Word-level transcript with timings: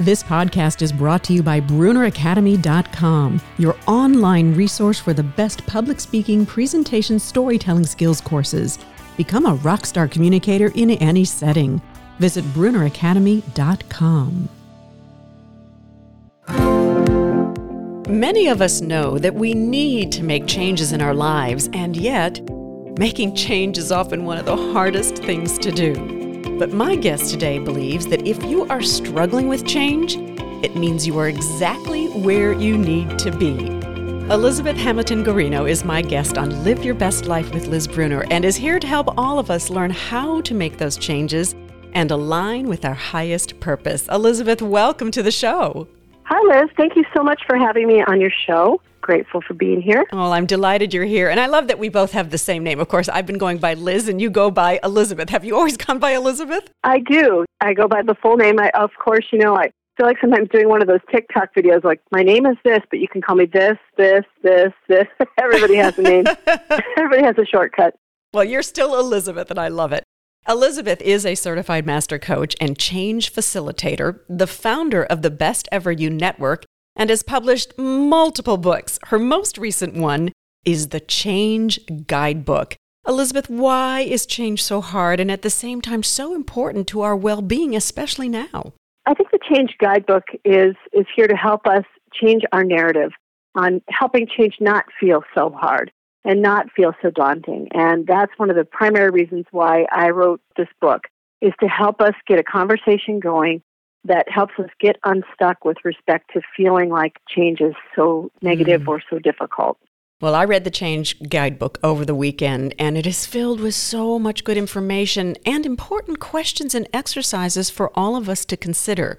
This 0.00 0.24
podcast 0.24 0.82
is 0.82 0.92
brought 0.92 1.22
to 1.24 1.32
you 1.32 1.40
by 1.40 1.60
BrunnerAcademy.com, 1.60 3.40
your 3.58 3.76
online 3.86 4.52
resource 4.52 4.98
for 4.98 5.12
the 5.12 5.22
best 5.22 5.64
public 5.68 6.00
speaking, 6.00 6.44
presentation, 6.44 7.20
storytelling 7.20 7.86
skills 7.86 8.20
courses. 8.20 8.80
Become 9.16 9.46
a 9.46 9.56
rockstar 9.58 10.10
communicator 10.10 10.72
in 10.74 10.90
any 10.90 11.24
setting. 11.24 11.80
Visit 12.18 12.44
BrunnerAcademy.com. 12.46 14.48
Many 18.08 18.48
of 18.48 18.60
us 18.60 18.80
know 18.80 19.16
that 19.18 19.36
we 19.36 19.54
need 19.54 20.10
to 20.10 20.24
make 20.24 20.48
changes 20.48 20.90
in 20.90 21.00
our 21.00 21.14
lives, 21.14 21.70
and 21.72 21.96
yet, 21.96 22.40
making 22.98 23.36
change 23.36 23.78
is 23.78 23.92
often 23.92 24.24
one 24.24 24.38
of 24.38 24.44
the 24.44 24.56
hardest 24.56 25.18
things 25.18 25.56
to 25.58 25.70
do. 25.70 26.13
But 26.58 26.72
my 26.72 26.94
guest 26.94 27.30
today 27.30 27.58
believes 27.58 28.06
that 28.06 28.26
if 28.26 28.42
you 28.44 28.64
are 28.66 28.80
struggling 28.80 29.48
with 29.48 29.66
change, 29.66 30.16
it 30.64 30.76
means 30.76 31.04
you 31.04 31.18
are 31.18 31.28
exactly 31.28 32.06
where 32.06 32.52
you 32.52 32.78
need 32.78 33.18
to 33.18 33.32
be. 33.32 33.66
Elizabeth 34.32 34.76
Hamilton 34.76 35.24
Guarino 35.24 35.68
is 35.68 35.84
my 35.84 36.00
guest 36.00 36.38
on 36.38 36.62
Live 36.62 36.84
Your 36.84 36.94
Best 36.94 37.26
Life 37.26 37.52
with 37.52 37.66
Liz 37.66 37.88
Brunner 37.88 38.24
and 38.30 38.44
is 38.44 38.54
here 38.54 38.78
to 38.78 38.86
help 38.86 39.18
all 39.18 39.40
of 39.40 39.50
us 39.50 39.68
learn 39.68 39.90
how 39.90 40.40
to 40.42 40.54
make 40.54 40.78
those 40.78 40.96
changes 40.96 41.56
and 41.92 42.12
align 42.12 42.68
with 42.68 42.84
our 42.84 42.94
highest 42.94 43.58
purpose. 43.58 44.08
Elizabeth, 44.08 44.62
welcome 44.62 45.10
to 45.10 45.22
the 45.24 45.32
show. 45.32 45.88
Hi, 46.24 46.40
Liz. 46.60 46.70
Thank 46.76 46.96
you 46.96 47.04
so 47.14 47.22
much 47.22 47.42
for 47.46 47.56
having 47.56 47.86
me 47.86 48.02
on 48.02 48.20
your 48.20 48.32
show 48.46 48.80
grateful 49.04 49.42
for 49.42 49.52
being 49.52 49.82
here. 49.82 50.06
Well, 50.12 50.32
I'm 50.32 50.46
delighted 50.46 50.94
you're 50.94 51.04
here. 51.04 51.28
And 51.28 51.38
I 51.38 51.46
love 51.46 51.68
that 51.68 51.78
we 51.78 51.90
both 51.90 52.12
have 52.12 52.30
the 52.30 52.38
same 52.38 52.64
name. 52.64 52.80
Of 52.80 52.88
course, 52.88 53.08
I've 53.10 53.26
been 53.26 53.36
going 53.36 53.58
by 53.58 53.74
Liz 53.74 54.08
and 54.08 54.18
you 54.20 54.30
go 54.30 54.50
by 54.50 54.80
Elizabeth. 54.82 55.28
Have 55.28 55.44
you 55.44 55.54
always 55.54 55.76
gone 55.86 55.98
by 55.98 56.12
Elizabeth? 56.12 56.70
I 56.82 57.00
do. 57.00 57.44
I 57.60 57.74
go 57.74 57.86
by 57.86 58.02
the 58.02 58.14
full 58.14 58.36
name. 58.36 58.58
I, 58.58 58.70
of 58.70 58.90
course, 58.98 59.26
you 59.30 59.38
know, 59.38 59.54
I 59.54 59.70
feel 59.96 60.06
like 60.06 60.16
sometimes 60.20 60.48
doing 60.48 60.68
one 60.68 60.80
of 60.80 60.88
those 60.88 61.00
TikTok 61.12 61.54
videos 61.54 61.84
like, 61.84 62.00
my 62.10 62.22
name 62.22 62.46
is 62.46 62.56
this, 62.64 62.80
but 62.90 62.98
you 62.98 63.06
can 63.06 63.20
call 63.20 63.36
me 63.36 63.44
this, 63.44 63.76
this, 63.96 64.24
this, 64.42 64.72
this. 64.88 65.06
Everybody 65.38 65.76
has 65.76 65.98
a 65.98 66.02
name, 66.02 66.24
everybody 66.96 67.22
has 67.22 67.36
a 67.38 67.44
shortcut. 67.44 67.94
Well, 68.32 68.44
you're 68.44 68.62
still 68.62 68.98
Elizabeth, 68.98 69.50
and 69.50 69.60
I 69.60 69.68
love 69.68 69.92
it. 69.92 70.03
Elizabeth 70.46 71.00
is 71.00 71.24
a 71.24 71.34
certified 71.34 71.86
master 71.86 72.18
coach 72.18 72.54
and 72.60 72.78
change 72.78 73.32
facilitator, 73.32 74.20
the 74.28 74.46
founder 74.46 75.02
of 75.02 75.22
the 75.22 75.30
Best 75.30 75.66
Ever 75.72 75.90
You 75.90 76.10
Network, 76.10 76.66
and 76.94 77.08
has 77.08 77.22
published 77.22 77.78
multiple 77.78 78.58
books. 78.58 78.98
Her 79.04 79.18
most 79.18 79.56
recent 79.56 79.94
one 79.94 80.32
is 80.66 80.88
the 80.88 81.00
Change 81.00 81.80
Guidebook. 82.06 82.76
Elizabeth, 83.08 83.48
why 83.48 84.00
is 84.00 84.26
change 84.26 84.62
so 84.62 84.82
hard 84.82 85.18
and 85.18 85.30
at 85.30 85.40
the 85.40 85.50
same 85.50 85.80
time 85.80 86.02
so 86.02 86.34
important 86.34 86.86
to 86.88 87.00
our 87.00 87.16
well 87.16 87.40
being, 87.40 87.74
especially 87.74 88.28
now? 88.28 88.74
I 89.06 89.14
think 89.14 89.30
the 89.30 89.40
Change 89.50 89.74
Guidebook 89.80 90.24
is, 90.44 90.74
is 90.92 91.06
here 91.16 91.26
to 91.26 91.36
help 91.36 91.66
us 91.66 91.84
change 92.12 92.42
our 92.52 92.64
narrative 92.64 93.12
on 93.54 93.80
helping 93.88 94.26
change 94.26 94.56
not 94.60 94.84
feel 95.00 95.22
so 95.34 95.48
hard 95.50 95.90
and 96.24 96.40
not 96.40 96.70
feel 96.72 96.94
so 97.02 97.10
daunting. 97.10 97.68
And 97.72 98.06
that's 98.06 98.32
one 98.36 98.50
of 98.50 98.56
the 98.56 98.64
primary 98.64 99.10
reasons 99.10 99.44
why 99.50 99.86
I 99.92 100.10
wrote 100.10 100.40
this 100.56 100.68
book 100.80 101.02
is 101.40 101.52
to 101.60 101.68
help 101.68 102.00
us 102.00 102.14
get 102.26 102.38
a 102.38 102.42
conversation 102.42 103.20
going 103.20 103.62
that 104.04 104.28
helps 104.30 104.54
us 104.58 104.68
get 104.80 104.96
unstuck 105.04 105.64
with 105.64 105.78
respect 105.84 106.30
to 106.34 106.40
feeling 106.56 106.90
like 106.90 107.20
change 107.28 107.60
is 107.60 107.74
so 107.96 108.30
negative 108.42 108.82
mm. 108.82 108.88
or 108.88 109.02
so 109.10 109.18
difficult. 109.18 109.78
Well, 110.20 110.34
I 110.34 110.44
read 110.44 110.64
the 110.64 110.70
Change 110.70 111.28
Guidebook 111.28 111.78
over 111.82 112.04
the 112.04 112.14
weekend, 112.14 112.74
and 112.78 112.96
it 112.96 113.06
is 113.06 113.26
filled 113.26 113.60
with 113.60 113.74
so 113.74 114.18
much 114.18 114.44
good 114.44 114.56
information 114.56 115.36
and 115.44 115.66
important 115.66 116.20
questions 116.20 116.74
and 116.74 116.88
exercises 116.92 117.68
for 117.68 117.90
all 117.98 118.16
of 118.16 118.28
us 118.28 118.44
to 118.46 118.56
consider. 118.56 119.18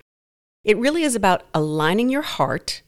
It 0.63 0.77
really 0.77 1.03
is 1.03 1.13
about 1.13 1.43
aligning 1.53 2.09
your 2.09 2.23
heart, 2.23 2.81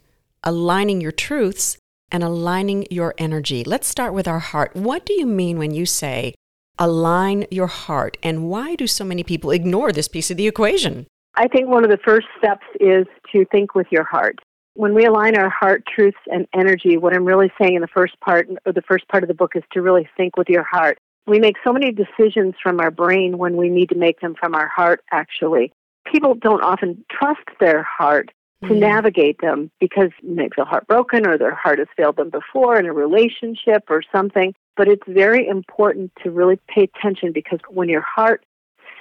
aligning 0.43 1.01
your 1.01 1.11
truths, 1.11 1.77
and 2.11 2.23
aligning 2.23 2.87
your 2.89 3.13
energy. 3.17 3.63
Let's 3.63 3.87
start 3.87 4.13
with 4.13 4.27
our 4.27 4.39
heart. 4.39 4.75
What 4.75 5.05
do 5.05 5.13
you 5.13 5.25
mean 5.25 5.57
when 5.57 5.71
you 5.71 5.85
say 5.85 6.33
align 6.79 7.45
your 7.49 7.67
heart, 7.67 8.17
and 8.21 8.49
why 8.49 8.75
do 8.75 8.87
so 8.87 9.03
many 9.03 9.23
people 9.23 9.51
ignore 9.51 9.91
this 9.91 10.07
piece 10.07 10.29
of 10.29 10.37
the 10.37 10.47
equation? 10.47 11.07
I 11.35 11.47
think 11.47 11.67
one 11.67 11.83
of 11.83 11.89
the 11.89 11.99
first 12.05 12.27
steps 12.37 12.65
is 12.79 13.05
to 13.31 13.45
think 13.45 13.75
with 13.75 13.87
your 13.91 14.03
heart. 14.03 14.39
When 14.73 14.93
we 14.93 15.05
align 15.05 15.35
our 15.35 15.49
heart, 15.49 15.83
truths, 15.87 16.17
and 16.27 16.47
energy, 16.53 16.97
what 16.97 17.15
I'm 17.15 17.25
really 17.25 17.51
saying 17.59 17.75
in 17.75 17.81
the 17.81 17.87
first 17.87 18.19
part, 18.19 18.47
or 18.65 18.73
the 18.73 18.83
first 18.83 19.07
part 19.07 19.23
of 19.23 19.27
the 19.27 19.33
book, 19.33 19.53
is 19.55 19.63
to 19.73 19.81
really 19.81 20.07
think 20.15 20.37
with 20.37 20.49
your 20.49 20.63
heart. 20.63 20.99
We 21.25 21.39
make 21.39 21.55
so 21.65 21.73
many 21.73 21.91
decisions 21.91 22.53
from 22.61 22.79
our 22.79 22.91
brain 22.91 23.37
when 23.37 23.57
we 23.57 23.69
need 23.69 23.89
to 23.89 23.95
make 23.95 24.19
them 24.19 24.35
from 24.39 24.55
our 24.55 24.67
heart, 24.67 25.01
actually. 25.11 25.73
People 26.11 26.35
don't 26.35 26.61
often 26.61 27.03
trust 27.11 27.41
their 27.59 27.83
heart 27.83 28.31
to 28.63 28.69
mm. 28.69 28.79
navigate 28.79 29.39
them 29.39 29.69
because 29.79 30.09
they 30.23 30.49
feel 30.55 30.65
heartbroken 30.65 31.27
or 31.27 31.37
their 31.37 31.53
heart 31.53 31.79
has 31.79 31.87
failed 31.95 32.15
them 32.15 32.29
before 32.29 32.79
in 32.79 32.85
a 32.85 32.93
relationship 32.93 33.83
or 33.89 34.01
something. 34.11 34.53
But 34.75 34.87
it's 34.87 35.03
very 35.07 35.47
important 35.47 36.11
to 36.23 36.31
really 36.31 36.59
pay 36.67 36.83
attention 36.83 37.31
because 37.33 37.59
when 37.69 37.89
your 37.89 38.01
heart 38.01 38.45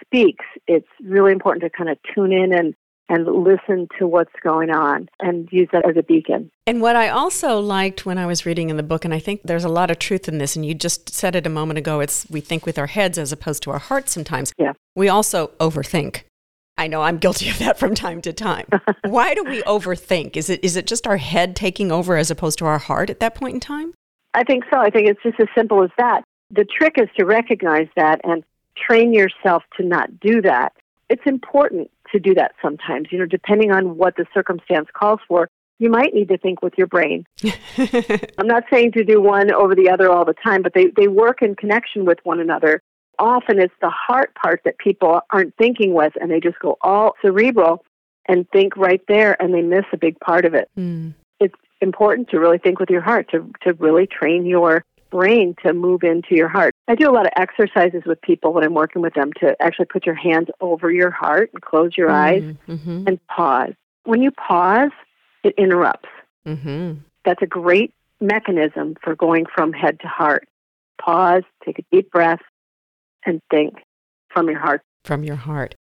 speaks, 0.01 0.45
it's 0.67 0.89
really 1.03 1.33
important 1.33 1.63
to 1.63 1.71
kind 1.71 1.91
of 1.91 1.99
tune 2.15 2.33
in 2.33 2.53
and 2.53 2.75
and 3.09 3.25
listen 3.27 3.87
to 3.99 4.07
what's 4.07 4.33
going 4.43 4.71
on 4.71 5.09
and 5.21 5.49
use 5.53 5.69
that 5.73 5.89
as 5.89 5.97
a 5.97 6.03
beacon. 6.03 6.51
And 6.67 6.81
what 6.81 6.97
I 6.97 7.09
also 7.09 7.61
liked 7.61 8.05
when 8.05 8.19
I 8.19 8.27
was 8.27 8.45
reading 8.45 8.69
in 8.69 8.77
the 8.77 8.83
book, 8.83 9.05
and 9.05 9.15
I 9.15 9.21
think 9.21 9.43
there's 9.45 9.65
a 9.65 9.69
lot 9.69 9.91
of 9.93 10.01
truth 10.01 10.29
in 10.29 10.39
this, 10.39 10.57
and 10.57 10.67
you 10.67 10.75
just 10.75 11.11
said 11.15 11.37
it 11.37 11.47
a 11.47 11.51
moment 11.51 11.79
ago, 11.79 12.01
it's 12.01 12.27
we 12.31 12.41
think 12.41 12.67
with 12.67 12.79
our 12.79 12.89
heads 12.89 13.17
as 13.17 13.31
opposed 13.31 13.63
to 13.65 13.71
our 13.71 13.79
hearts 13.79 14.13
sometimes. 14.13 14.53
Yeah. 14.59 14.73
We 14.97 15.09
also 15.09 15.49
overthink. 15.61 16.23
I 16.79 16.89
know 16.89 17.03
I'm 17.03 17.19
guilty 17.19 17.49
of 17.49 17.59
that 17.61 17.79
from 17.79 17.95
time 17.95 18.21
to 18.23 18.33
time. 18.33 18.67
Why 19.05 19.35
do 19.35 19.45
we 19.45 19.63
overthink? 19.63 20.37
Is 20.37 20.51
it 20.51 20.63
is 20.63 20.77
it 20.77 20.87
just 20.87 21.07
our 21.07 21.17
head 21.17 21.57
taking 21.57 21.91
over 21.91 22.17
as 22.17 22.31
opposed 22.31 22.59
to 22.59 22.67
our 22.67 22.79
heart 22.79 23.09
at 23.11 23.21
that 23.21 23.35
point 23.35 23.55
in 23.55 23.61
time? 23.61 23.95
I 24.35 24.45
think 24.45 24.65
so. 24.71 24.79
I 24.79 24.91
think 24.91 25.09
it's 25.09 25.23
just 25.23 25.41
as 25.41 25.49
simple 25.55 25.83
as 25.83 25.91
that. 25.97 26.23
The 26.51 26.65
trick 26.65 26.95
is 26.99 27.09
to 27.19 27.25
recognize 27.25 27.89
that 27.97 28.21
and 28.25 28.45
train 28.77 29.15
yourself 29.15 29.63
to 29.79 29.85
not 29.85 30.21
do 30.21 30.43
that. 30.43 30.73
It's 31.09 31.23
important 31.25 31.91
to 32.13 32.21
do 32.21 32.35
that 32.35 32.53
sometimes, 32.61 33.09
you 33.11 33.19
know, 33.19 33.27
depending 33.27 33.73
on 33.73 33.97
what 33.97 34.17
the 34.17 34.27
circumstance 34.35 34.89
calls 34.93 35.21
for. 35.27 35.49
You 35.79 35.91
might 35.91 36.15
need 36.15 36.29
to 36.29 36.39
think 36.39 36.63
with 36.63 36.75
your 36.79 36.87
brain. 36.87 37.27
I'm 38.39 38.47
not 38.47 38.65
saying 38.71 38.93
to 38.93 39.05
do 39.05 39.21
one 39.21 39.53
over 39.53 39.75
the 39.75 39.91
other 39.91 40.11
all 40.11 40.25
the 40.25 40.35
time, 40.35 40.63
but 40.63 40.73
they, 40.75 40.87
they 40.97 41.09
work 41.09 41.43
in 41.43 41.55
connection 41.55 42.07
with 42.07 42.19
one 42.23 42.41
another. 42.41 42.83
Often 43.19 43.61
it's 43.61 43.75
the 43.81 43.91
heart 43.91 44.35
part 44.35 44.61
that 44.65 44.79
people 44.79 45.21
aren't 45.31 45.55
thinking 45.57 45.95
with, 45.95 46.13
and 46.21 46.31
they 46.31 46.41
just 46.41 46.59
go 46.59 46.77
all 46.81 47.15
cerebral 47.23 47.85
and 48.27 48.49
think 48.51 48.77
right 48.77 49.03
there, 49.09 49.41
and 49.41 49.55
they 49.55 49.63
miss 49.63 49.85
a 49.93 49.97
big 49.97 50.19
part 50.21 50.45
of 50.45 50.55
it. 50.55 50.69
Mm. 50.77 51.15
It's 51.41 51.55
important 51.81 52.29
to 52.31 52.41
really 52.41 52.59
think 52.59 52.81
with 52.81 52.91
your 52.91 53.01
heart, 53.01 53.31
to, 53.31 53.51
to 53.63 53.73
really 53.75 54.07
train 54.07 54.47
your 54.47 54.85
brain 55.11 55.55
to 55.65 55.73
move 55.73 56.03
into 56.03 56.35
your 56.35 56.49
heart. 56.49 56.75
I 56.89 56.95
do 56.95 57.09
a 57.09 57.13
lot 57.13 57.27
of 57.27 57.33
exercises 57.37 58.03
with 58.05 58.21
people 58.23 58.53
when 58.53 58.65
I'm 58.65 58.75
working 58.75 59.03
with 59.03 59.15
them 59.15 59.33
to 59.41 59.57
actually 59.63 59.87
put 59.87 60.05
your 60.05 60.15
hands 60.15 60.49
over 60.61 60.91
your 60.91 61.11
heart 61.11 61.51
and 61.53 61.63
close 61.63 61.97
your 61.97 62.09
mm-hmm. 62.09 62.49
eyes 62.49 62.57
mm-hmm. 62.69 63.05
and 63.07 63.27
pause. 63.29 63.73
When 64.05 64.23
you 64.23 64.31
pause, 64.31 64.91
it 65.43 65.55
interrupts. 65.57 66.09
Mm-hmm. 66.47 66.95
That's 67.25 67.43
a 67.43 67.47
great 67.47 67.93
mechanism 68.21 68.97
for 69.03 69.15
going 69.15 69.47
from 69.55 69.73
head 69.73 70.01
to 70.01 70.09
heart. 70.09 70.49
Pause, 71.01 71.43
take 71.65 71.79
a 71.79 71.83
deep 71.93 72.11
breath, 72.11 72.41
and 73.27 73.41
think 73.51 73.75
from 74.33 74.49
your 74.49 74.59
heart. 74.59 74.83
From 75.05 75.25
your 75.25 75.37
heart. 75.37 75.75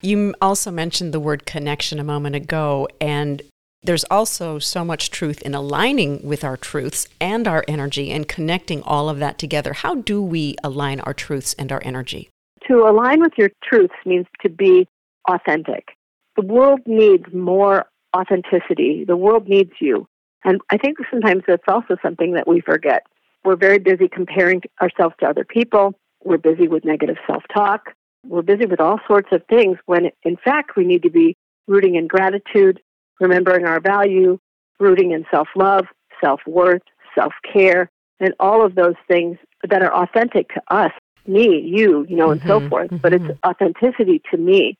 You 0.00 0.34
also 0.40 0.70
mentioned 0.70 1.12
the 1.12 1.20
word 1.20 1.46
connection 1.46 1.98
a 2.00 2.04
moment 2.04 2.34
ago, 2.34 2.88
and 3.00 3.42
there's 3.84 4.04
also 4.04 4.58
so 4.58 4.84
much 4.84 5.10
truth 5.10 5.42
in 5.42 5.54
aligning 5.54 6.26
with 6.26 6.44
our 6.44 6.56
truths 6.56 7.08
and 7.20 7.46
our 7.46 7.64
energy 7.68 8.10
and 8.10 8.28
connecting 8.28 8.82
all 8.82 9.08
of 9.08 9.18
that 9.18 9.38
together. 9.38 9.72
How 9.72 9.96
do 9.96 10.22
we 10.22 10.56
align 10.62 11.00
our 11.00 11.14
truths 11.14 11.54
and 11.58 11.70
our 11.70 11.82
energy? 11.84 12.30
To 12.68 12.86
align 12.88 13.20
with 13.20 13.32
your 13.36 13.50
truths 13.62 13.94
means 14.06 14.26
to 14.42 14.48
be 14.48 14.86
authentic. 15.28 15.88
The 16.36 16.46
world 16.46 16.80
needs 16.86 17.24
more 17.32 17.86
authenticity. 18.16 19.04
The 19.04 19.16
world 19.16 19.48
needs 19.48 19.72
you. 19.80 20.06
And 20.44 20.60
I 20.70 20.78
think 20.78 20.98
sometimes 21.10 21.42
that's 21.46 21.62
also 21.68 21.96
something 22.02 22.34
that 22.34 22.48
we 22.48 22.60
forget. 22.60 23.04
We're 23.44 23.56
very 23.56 23.78
busy 23.78 24.08
comparing 24.08 24.62
ourselves 24.80 25.14
to 25.20 25.26
other 25.26 25.44
people. 25.44 25.94
We're 26.24 26.38
busy 26.38 26.68
with 26.68 26.84
negative 26.84 27.16
self 27.26 27.42
talk. 27.52 27.94
We're 28.26 28.42
busy 28.42 28.66
with 28.66 28.80
all 28.80 29.00
sorts 29.06 29.28
of 29.32 29.42
things 29.48 29.78
when, 29.86 30.10
in 30.22 30.36
fact, 30.36 30.76
we 30.76 30.84
need 30.84 31.02
to 31.02 31.10
be 31.10 31.36
rooting 31.66 31.96
in 31.96 32.06
gratitude, 32.06 32.80
remembering 33.20 33.66
our 33.66 33.80
value, 33.80 34.38
rooting 34.78 35.10
in 35.10 35.24
self 35.30 35.48
love, 35.56 35.86
self 36.22 36.40
worth, 36.46 36.82
self 37.14 37.32
care, 37.52 37.90
and 38.20 38.34
all 38.38 38.64
of 38.64 38.74
those 38.74 38.94
things 39.08 39.38
that 39.68 39.82
are 39.82 39.94
authentic 39.94 40.48
to 40.54 40.62
us, 40.68 40.92
me, 41.26 41.60
you, 41.60 42.06
you 42.08 42.16
know, 42.16 42.28
mm-hmm, 42.28 42.32
and 42.32 42.42
so 42.42 42.60
mm-hmm, 42.60 42.68
forth. 42.68 42.86
Mm-hmm. 42.88 42.96
But 42.98 43.14
it's 43.14 43.24
mm-hmm. 43.24 43.48
authenticity 43.48 44.22
to 44.30 44.36
me. 44.36 44.76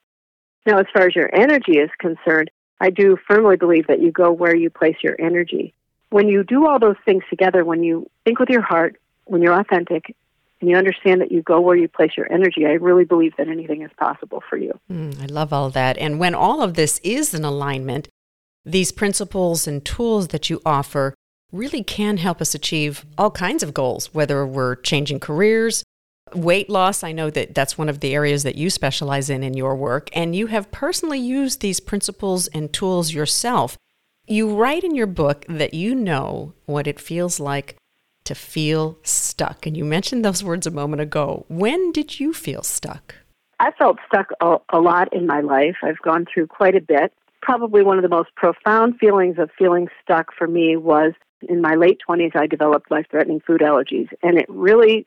Now, 0.67 0.79
as 0.79 0.87
far 0.95 1.07
as 1.07 1.17
your 1.17 1.35
energy 1.35 1.79
is 1.79 1.91
concerned, 1.99 2.51
I 2.81 2.91
do 2.91 3.17
firmly 3.29 3.57
believe 3.57 3.87
that 3.89 4.01
you 4.01 4.13
go 4.13 4.31
where 4.31 4.55
you 4.55 4.71
place 4.71 4.97
your 5.03 5.17
energy. 5.21 5.75
When 6.11 6.29
you 6.29 6.45
do 6.45 6.67
all 6.67 6.79
those 6.79 6.97
things 7.05 7.25
together, 7.31 7.65
when 7.65 7.83
you 7.83 8.09
think 8.25 8.39
with 8.39 8.49
your 8.49 8.63
heart, 8.63 8.97
when 9.25 9.41
you're 9.41 9.59
authentic, 9.59 10.15
and 10.63 10.71
you 10.71 10.77
understand 10.77 11.21
that 11.21 11.33
you 11.33 11.43
go 11.43 11.61
where 11.61 11.77
you 11.77 11.89
place 11.89 12.13
your 12.17 12.33
energy, 12.33 12.65
I 12.65 12.75
really 12.75 13.05
believe 13.05 13.37
that 13.37 13.49
anything 13.49 13.83
is 13.83 13.91
possible 13.99 14.43
for 14.49 14.57
you. 14.57 14.73
Mm, 14.91 15.21
I 15.21 15.27
love 15.27 15.53
all 15.53 15.69
that. 15.71 15.99
And 15.99 16.19
when 16.19 16.35
all 16.35 16.63
of 16.63 16.75
this 16.75 17.01
is 17.03 17.35
in 17.35 17.45
alignment, 17.45 18.09
these 18.65 18.93
principles 18.93 19.67
and 19.67 19.85
tools 19.85 20.29
that 20.29 20.49
you 20.49 20.63
offer 20.65 21.15
really 21.51 21.83
can 21.83 22.17
help 22.17 22.41
us 22.41 22.55
achieve 22.55 23.05
all 23.19 23.31
kinds 23.31 23.63
of 23.63 23.75
goals, 23.75 24.15
whether 24.15 24.47
we're 24.47 24.77
changing 24.77 25.21
careers, 25.21 25.83
weight 26.33 26.71
loss. 26.71 27.03
I 27.03 27.13
know 27.13 27.29
that 27.31 27.55
that's 27.55 27.77
one 27.77 27.89
of 27.89 28.01
the 28.01 28.15
areas 28.15 28.45
that 28.45 28.55
you 28.55 28.71
specialize 28.71 29.29
in 29.29 29.43
in 29.43 29.55
your 29.55 29.75
work, 29.77 30.09
and 30.15 30.35
you 30.35 30.47
have 30.47 30.71
personally 30.71 31.19
used 31.19 31.61
these 31.61 31.81
principles 31.81 32.47
and 32.49 32.73
tools 32.73 33.13
yourself. 33.13 33.77
You 34.27 34.55
write 34.55 34.85
in 34.85 34.95
your 34.95 35.09
book 35.09 35.45
that 35.49 35.75
you 35.75 35.95
know 35.95 36.55
what 36.67 36.87
it 36.87 37.01
feels 37.01 37.41
like 37.41 37.77
to 38.25 38.35
feel 38.35 38.99
stuck. 39.03 39.67
And 39.67 39.77
you 39.77 39.85
mentioned 39.85 40.25
those 40.25 40.45
words 40.45 40.67
a 40.67 40.71
moment 40.71 41.03
ago. 41.03 41.45
When 41.49 41.93
did 41.93 42.21
you 42.21 42.33
feel 42.33 42.63
stuck? 42.63 43.17
I 43.61 43.71
felt 43.79 43.99
stuck 44.07 44.31
a, 44.41 44.57
a 44.73 44.81
lot 44.81 45.13
in 45.15 45.27
my 45.27 45.41
life. 45.41 45.77
I've 45.83 46.01
gone 46.03 46.27
through 46.33 46.49
quite 46.49 46.75
a 46.75 46.81
bit. 46.81 47.13
Probably 47.43 47.83
one 47.83 47.99
of 47.99 48.03
the 48.03 48.09
most 48.09 48.35
profound 48.37 48.99
feelings 48.99 49.37
of 49.39 49.51
feeling 49.59 49.89
stuck 50.03 50.33
for 50.37 50.47
me 50.47 50.77
was 50.77 51.13
in 51.49 51.61
my 51.61 51.75
late 51.75 51.99
20s, 52.09 52.37
I 52.37 52.47
developed 52.47 52.91
life 52.91 53.07
threatening 53.11 53.41
food 53.41 53.61
allergies. 53.61 54.09
And 54.23 54.39
it 54.39 54.47
really 54.49 55.07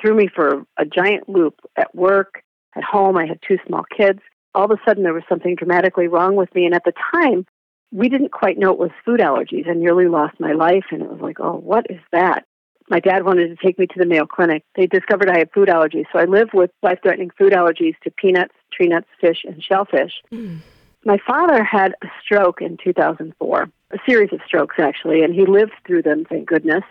threw 0.00 0.14
me 0.14 0.28
for 0.32 0.64
a 0.76 0.84
giant 0.84 1.28
loop 1.28 1.60
at 1.76 1.94
work, 1.94 2.42
at 2.76 2.84
home. 2.84 3.16
I 3.16 3.26
had 3.26 3.40
two 3.46 3.58
small 3.66 3.84
kids. 3.96 4.20
All 4.54 4.64
of 4.64 4.70
a 4.70 4.80
sudden, 4.86 5.02
there 5.02 5.14
was 5.14 5.22
something 5.28 5.54
dramatically 5.54 6.08
wrong 6.08 6.36
with 6.36 6.54
me. 6.54 6.66
And 6.66 6.74
at 6.74 6.84
the 6.84 6.92
time, 7.12 7.46
we 7.90 8.08
didn't 8.08 8.32
quite 8.32 8.58
know 8.58 8.72
it 8.72 8.78
was 8.78 8.90
food 9.04 9.20
allergies. 9.20 9.68
I 9.68 9.74
nearly 9.74 10.08
lost 10.08 10.38
my 10.40 10.52
life. 10.52 10.84
And 10.90 11.02
it 11.02 11.10
was 11.10 11.20
like, 11.20 11.40
oh, 11.40 11.56
what 11.56 11.86
is 11.90 12.00
that? 12.12 12.44
My 12.90 13.00
dad 13.00 13.24
wanted 13.24 13.48
to 13.48 13.56
take 13.64 13.78
me 13.78 13.86
to 13.86 13.98
the 13.98 14.06
Mayo 14.06 14.26
Clinic. 14.26 14.64
They 14.74 14.86
discovered 14.86 15.30
I 15.30 15.38
had 15.38 15.52
food 15.52 15.68
allergies. 15.68 16.06
So 16.12 16.18
I 16.18 16.24
live 16.24 16.48
with 16.54 16.70
life 16.82 16.98
threatening 17.02 17.30
food 17.36 17.52
allergies 17.52 17.98
to 18.04 18.10
peanuts, 18.10 18.54
tree 18.72 18.88
nuts, 18.88 19.08
fish, 19.20 19.44
and 19.44 19.62
shellfish. 19.62 20.12
Mm. 20.32 20.60
My 21.04 21.18
father 21.26 21.62
had 21.62 21.94
a 22.02 22.06
stroke 22.22 22.60
in 22.60 22.76
2004, 22.82 23.70
a 23.90 23.98
series 24.06 24.32
of 24.32 24.40
strokes 24.46 24.76
actually, 24.78 25.22
and 25.22 25.34
he 25.34 25.46
lived 25.46 25.72
through 25.86 26.02
them, 26.02 26.24
thank 26.28 26.48
goodness. 26.48 26.84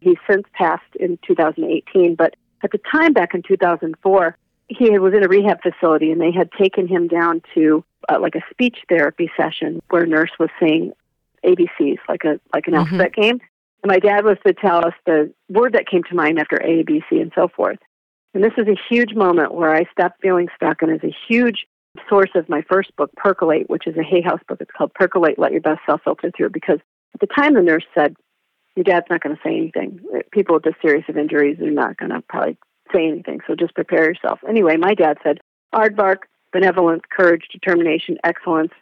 He's 0.00 0.18
since 0.28 0.44
passed 0.52 0.94
in 1.00 1.18
2018, 1.26 2.14
but 2.14 2.36
at 2.62 2.72
the 2.72 2.80
time 2.90 3.12
back 3.12 3.34
in 3.34 3.42
2004, 3.42 4.36
he 4.68 4.98
was 4.98 5.14
in 5.14 5.24
a 5.24 5.28
rehab 5.28 5.60
facility 5.62 6.10
and 6.10 6.20
they 6.20 6.32
had 6.32 6.50
taken 6.52 6.86
him 6.86 7.08
down 7.08 7.42
to 7.54 7.84
uh, 8.08 8.18
like 8.20 8.34
a 8.34 8.42
speech 8.50 8.78
therapy 8.88 9.30
session 9.36 9.80
where 9.90 10.02
a 10.02 10.06
nurse 10.06 10.30
was 10.38 10.50
saying 10.60 10.92
ABCs, 11.44 11.98
like 12.08 12.24
a 12.24 12.40
like 12.52 12.66
an 12.66 12.72
mm-hmm. 12.72 12.80
alphabet 12.80 13.14
game. 13.14 13.40
And 13.84 13.90
my 13.90 13.98
dad 13.98 14.24
was 14.24 14.38
to 14.46 14.54
tell 14.54 14.78
us 14.78 14.94
the 15.04 15.30
word 15.50 15.74
that 15.74 15.86
came 15.86 16.02
to 16.04 16.14
mind 16.14 16.38
after 16.38 16.56
A, 16.62 16.82
B, 16.84 17.02
C, 17.10 17.20
and 17.20 17.30
so 17.34 17.48
forth. 17.54 17.76
And 18.32 18.42
this 18.42 18.54
is 18.56 18.66
a 18.66 18.80
huge 18.88 19.14
moment 19.14 19.52
where 19.52 19.74
I 19.74 19.84
stopped 19.92 20.22
feeling 20.22 20.48
stuck 20.56 20.80
and 20.80 20.90
is 20.90 21.04
a 21.04 21.14
huge 21.28 21.66
source 22.08 22.30
of 22.34 22.48
my 22.48 22.62
first 22.62 22.96
book, 22.96 23.10
Percolate, 23.14 23.68
which 23.68 23.86
is 23.86 23.94
a 23.98 24.02
Hay 24.02 24.22
House 24.22 24.40
book. 24.48 24.62
It's 24.62 24.70
called 24.76 24.94
Percolate, 24.94 25.38
Let 25.38 25.52
Your 25.52 25.60
Best 25.60 25.80
Self 25.84 26.00
Filter 26.02 26.32
Through. 26.34 26.48
Because 26.48 26.78
at 27.12 27.20
the 27.20 27.26
time, 27.26 27.52
the 27.52 27.60
nurse 27.60 27.84
said, 27.94 28.16
Your 28.74 28.84
dad's 28.84 29.04
not 29.10 29.20
going 29.20 29.36
to 29.36 29.42
say 29.44 29.54
anything. 29.54 30.00
People 30.32 30.54
with 30.54 30.64
this 30.64 30.74
series 30.80 31.04
of 31.08 31.18
injuries 31.18 31.60
are 31.60 31.70
not 31.70 31.98
going 31.98 32.10
to 32.10 32.22
probably 32.26 32.56
say 32.90 33.06
anything, 33.06 33.40
so 33.46 33.54
just 33.54 33.74
prepare 33.74 34.04
yourself. 34.04 34.40
Anyway, 34.48 34.78
my 34.78 34.94
dad 34.94 35.18
said, 35.22 35.40
Aardvark, 35.74 36.20
benevolence, 36.54 37.02
courage, 37.14 37.48
determination, 37.52 38.16
excellence. 38.24 38.72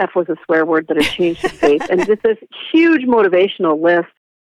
F 0.00 0.10
was 0.16 0.30
a 0.30 0.36
swear 0.46 0.64
word 0.64 0.86
that 0.88 0.96
had 0.96 1.12
changed 1.12 1.42
his 1.42 1.52
face. 1.52 1.82
and 1.90 2.06
just 2.06 2.22
this 2.22 2.38
huge 2.72 3.02
motivational 3.02 3.78
list. 3.78 4.08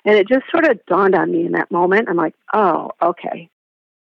And 0.09 0.17
it 0.17 0.27
just 0.27 0.49
sort 0.49 0.65
of 0.65 0.83
dawned 0.87 1.13
on 1.13 1.31
me 1.31 1.45
in 1.45 1.51
that 1.51 1.69
moment. 1.69 2.09
I'm 2.09 2.17
like, 2.17 2.33
oh, 2.55 2.89
okay. 2.99 3.47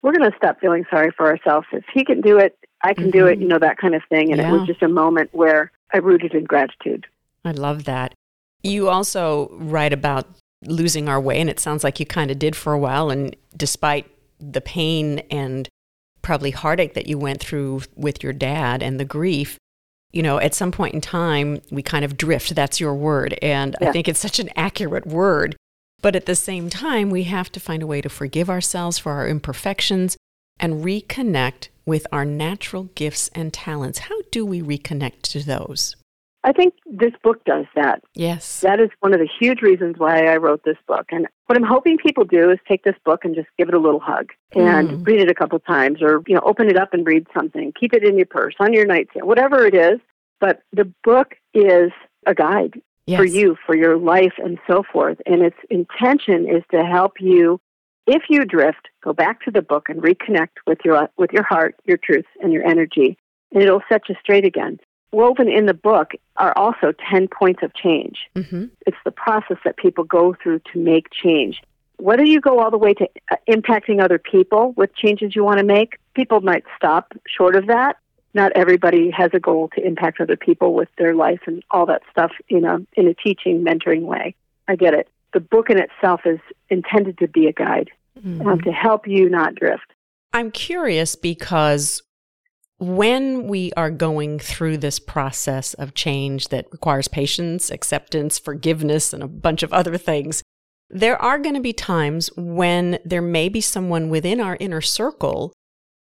We're 0.02 0.12
going 0.12 0.30
to 0.30 0.36
stop 0.36 0.60
feeling 0.60 0.84
sorry 0.88 1.10
for 1.16 1.26
ourselves. 1.26 1.66
If 1.72 1.82
he 1.92 2.04
can 2.04 2.20
do 2.20 2.38
it, 2.38 2.56
I 2.84 2.94
can 2.94 3.06
mm-hmm. 3.06 3.18
do 3.18 3.26
it, 3.26 3.32
mm-hmm. 3.32 3.42
you 3.42 3.48
know, 3.48 3.58
that 3.58 3.76
kind 3.76 3.92
of 3.92 4.02
thing. 4.08 4.30
And 4.30 4.40
yeah. 4.40 4.48
it 4.48 4.52
was 4.52 4.68
just 4.68 4.84
a 4.84 4.88
moment 4.88 5.30
where 5.32 5.72
I 5.92 5.98
rooted 5.98 6.32
in 6.32 6.44
gratitude. 6.44 7.08
I 7.44 7.50
love 7.50 7.86
that. 7.86 8.14
You 8.62 8.88
also 8.88 9.48
write 9.54 9.92
about 9.92 10.28
losing 10.64 11.08
our 11.08 11.20
way, 11.20 11.40
and 11.40 11.50
it 11.50 11.58
sounds 11.58 11.82
like 11.82 11.98
you 11.98 12.06
kind 12.06 12.30
of 12.30 12.38
did 12.38 12.54
for 12.54 12.72
a 12.72 12.78
while. 12.78 13.10
And 13.10 13.34
despite 13.56 14.06
the 14.38 14.60
pain 14.60 15.24
and 15.28 15.68
probably 16.22 16.52
heartache 16.52 16.94
that 16.94 17.08
you 17.08 17.18
went 17.18 17.40
through 17.40 17.82
with 17.96 18.22
your 18.22 18.32
dad 18.32 18.80
and 18.80 19.00
the 19.00 19.04
grief, 19.04 19.58
you 20.12 20.22
know, 20.22 20.38
at 20.38 20.54
some 20.54 20.70
point 20.70 20.94
in 20.94 21.00
time, 21.00 21.60
we 21.72 21.82
kind 21.82 22.04
of 22.04 22.16
drift. 22.16 22.54
That's 22.54 22.78
your 22.78 22.94
word. 22.94 23.36
And 23.42 23.74
yeah. 23.80 23.88
I 23.88 23.92
think 23.92 24.06
it's 24.06 24.20
such 24.20 24.38
an 24.38 24.50
accurate 24.54 25.04
word. 25.04 25.56
But 26.02 26.16
at 26.16 26.26
the 26.26 26.36
same 26.36 26.68
time, 26.70 27.10
we 27.10 27.24
have 27.24 27.50
to 27.52 27.60
find 27.60 27.82
a 27.82 27.86
way 27.86 28.00
to 28.00 28.08
forgive 28.08 28.50
ourselves 28.50 28.98
for 28.98 29.12
our 29.12 29.28
imperfections 29.28 30.16
and 30.58 30.84
reconnect 30.84 31.68
with 31.84 32.06
our 32.12 32.24
natural 32.24 32.84
gifts 32.94 33.30
and 33.34 33.52
talents. 33.52 34.00
How 34.00 34.20
do 34.30 34.44
we 34.44 34.60
reconnect 34.60 35.22
to 35.22 35.42
those? 35.42 35.96
I 36.46 36.52
think 36.52 36.74
this 36.86 37.12
book 37.24 37.44
does 37.44 37.66
that. 37.74 38.02
Yes. 38.14 38.60
That 38.60 38.78
is 38.78 38.90
one 39.00 39.12
of 39.12 39.18
the 39.18 39.28
huge 39.40 39.62
reasons 39.62 39.96
why 39.98 40.26
I 40.26 40.36
wrote 40.36 40.62
this 40.64 40.76
book. 40.86 41.06
And 41.10 41.26
what 41.46 41.58
I'm 41.58 41.64
hoping 41.64 41.98
people 41.98 42.24
do 42.24 42.50
is 42.50 42.58
take 42.68 42.84
this 42.84 42.94
book 43.04 43.24
and 43.24 43.34
just 43.34 43.48
give 43.58 43.68
it 43.68 43.74
a 43.74 43.80
little 43.80 43.98
hug 43.98 44.30
and 44.52 44.88
mm. 44.88 45.06
read 45.06 45.20
it 45.20 45.28
a 45.28 45.34
couple 45.34 45.58
times 45.58 46.00
or, 46.00 46.22
you 46.28 46.36
know, 46.36 46.42
open 46.44 46.68
it 46.68 46.76
up 46.76 46.94
and 46.94 47.04
read 47.04 47.26
something. 47.34 47.72
Keep 47.78 47.94
it 47.94 48.04
in 48.04 48.16
your 48.16 48.26
purse, 48.26 48.54
on 48.60 48.72
your 48.72 48.86
nightstand, 48.86 49.26
whatever 49.26 49.66
it 49.66 49.74
is. 49.74 49.98
But 50.38 50.62
the 50.72 50.92
book 51.02 51.34
is 51.52 51.90
a 52.26 52.34
guide 52.34 52.80
yes. 53.06 53.18
for 53.18 53.24
you, 53.24 53.56
for 53.66 53.76
your 53.76 53.96
life, 53.96 54.34
and 54.38 54.58
so 54.66 54.82
forth. 54.92 55.18
And 55.26 55.42
its 55.42 55.56
intention 55.70 56.48
is 56.48 56.62
to 56.70 56.84
help 56.84 57.20
you 57.20 57.60
if 58.06 58.24
you 58.28 58.44
drift, 58.44 58.88
go 59.02 59.12
back 59.12 59.42
to 59.44 59.50
the 59.50 59.62
book 59.62 59.88
and 59.88 60.00
reconnect 60.00 60.58
with 60.66 60.78
your 60.84 61.08
with 61.16 61.32
your 61.32 61.42
heart, 61.42 61.74
your 61.84 61.96
truth, 61.96 62.26
and 62.40 62.52
your 62.52 62.64
energy, 62.64 63.18
and 63.52 63.62
it'll 63.62 63.82
set 63.88 64.08
you 64.08 64.14
straight 64.20 64.44
again. 64.44 64.78
Woven 65.12 65.48
in 65.48 65.66
the 65.66 65.74
book 65.74 66.12
are 66.36 66.52
also 66.56 66.92
10 67.10 67.28
points 67.28 67.62
of 67.62 67.74
change. 67.74 68.18
Mm-hmm. 68.34 68.66
It's 68.86 68.96
the 69.04 69.12
process 69.12 69.56
that 69.64 69.76
people 69.76 70.04
go 70.04 70.36
through 70.42 70.60
to 70.72 70.78
make 70.78 71.06
change. 71.10 71.62
Whether 71.98 72.24
you 72.24 72.40
go 72.40 72.60
all 72.60 72.70
the 72.70 72.78
way 72.78 72.92
to 72.94 73.08
uh, 73.30 73.36
impacting 73.48 74.02
other 74.02 74.18
people 74.18 74.74
with 74.76 74.94
changes 74.94 75.34
you 75.34 75.42
want 75.42 75.58
to 75.58 75.64
make, 75.64 75.98
people 76.14 76.40
might 76.42 76.64
stop 76.76 77.14
short 77.26 77.56
of 77.56 77.68
that. 77.68 77.96
Not 78.36 78.52
everybody 78.54 79.10
has 79.10 79.30
a 79.34 79.40
goal 79.40 79.70
to 79.74 79.84
impact 79.84 80.20
other 80.20 80.36
people 80.36 80.74
with 80.74 80.88
their 80.98 81.14
life 81.14 81.40
and 81.46 81.64
all 81.72 81.86
that 81.86 82.02
stuff 82.10 82.30
in 82.48 82.64
a 82.64 82.78
in 82.92 83.08
a 83.08 83.14
teaching, 83.14 83.64
mentoring 83.64 84.02
way. 84.02 84.36
I 84.68 84.76
get 84.76 84.94
it 84.94 85.08
the 85.36 85.40
book 85.40 85.68
in 85.68 85.78
itself 85.78 86.22
is 86.24 86.40
intended 86.70 87.18
to 87.18 87.28
be 87.28 87.46
a 87.46 87.52
guide 87.52 87.90
mm-hmm. 88.18 88.46
um, 88.48 88.58
to 88.62 88.72
help 88.72 89.06
you 89.06 89.28
not 89.28 89.54
drift. 89.54 89.92
I'm 90.32 90.50
curious 90.50 91.14
because 91.14 92.02
when 92.78 93.46
we 93.46 93.70
are 93.76 93.90
going 93.90 94.38
through 94.38 94.78
this 94.78 94.98
process 94.98 95.74
of 95.74 95.92
change 95.92 96.48
that 96.48 96.66
requires 96.72 97.06
patience, 97.06 97.70
acceptance, 97.70 98.38
forgiveness, 98.38 99.12
and 99.12 99.22
a 99.22 99.28
bunch 99.28 99.62
of 99.62 99.74
other 99.74 99.98
things, 99.98 100.42
there 100.88 101.20
are 101.20 101.38
going 101.38 101.54
to 101.54 101.60
be 101.60 101.74
times 101.74 102.30
when 102.34 102.98
there 103.04 103.20
may 103.20 103.50
be 103.50 103.60
someone 103.60 104.08
within 104.08 104.40
our 104.40 104.56
inner 104.58 104.80
circle 104.80 105.52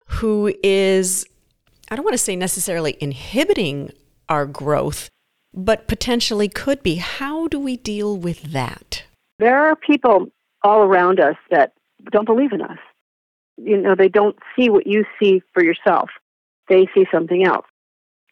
who 0.07 0.53
is, 0.61 1.25
I 1.93 1.95
don't 1.95 2.05
want 2.05 2.15
to 2.15 2.17
say 2.17 2.35
necessarily 2.35 2.97
inhibiting 3.00 3.93
our 4.27 4.47
growth, 4.47 5.12
but 5.53 5.88
potentially 5.88 6.50
could 6.50 6.81
be. 6.81 6.95
How 6.95 7.47
do 7.47 7.59
we 7.59 7.77
deal 7.77 8.17
with 8.17 8.41
that? 8.51 9.03
There 9.38 9.59
are 9.67 9.75
people 9.75 10.31
all 10.63 10.81
around 10.81 11.19
us 11.19 11.35
that 11.51 11.73
don't 12.12 12.25
believe 12.25 12.51
in 12.51 12.63
us. 12.63 12.79
You 13.57 13.77
know, 13.77 13.93
they 13.93 14.09
don't 14.09 14.35
see 14.57 14.71
what 14.71 14.88
you 14.88 15.05
see 15.21 15.43
for 15.53 15.63
yourself. 15.63 16.09
They 16.67 16.88
see 16.95 17.05
something 17.13 17.45
else. 17.45 17.67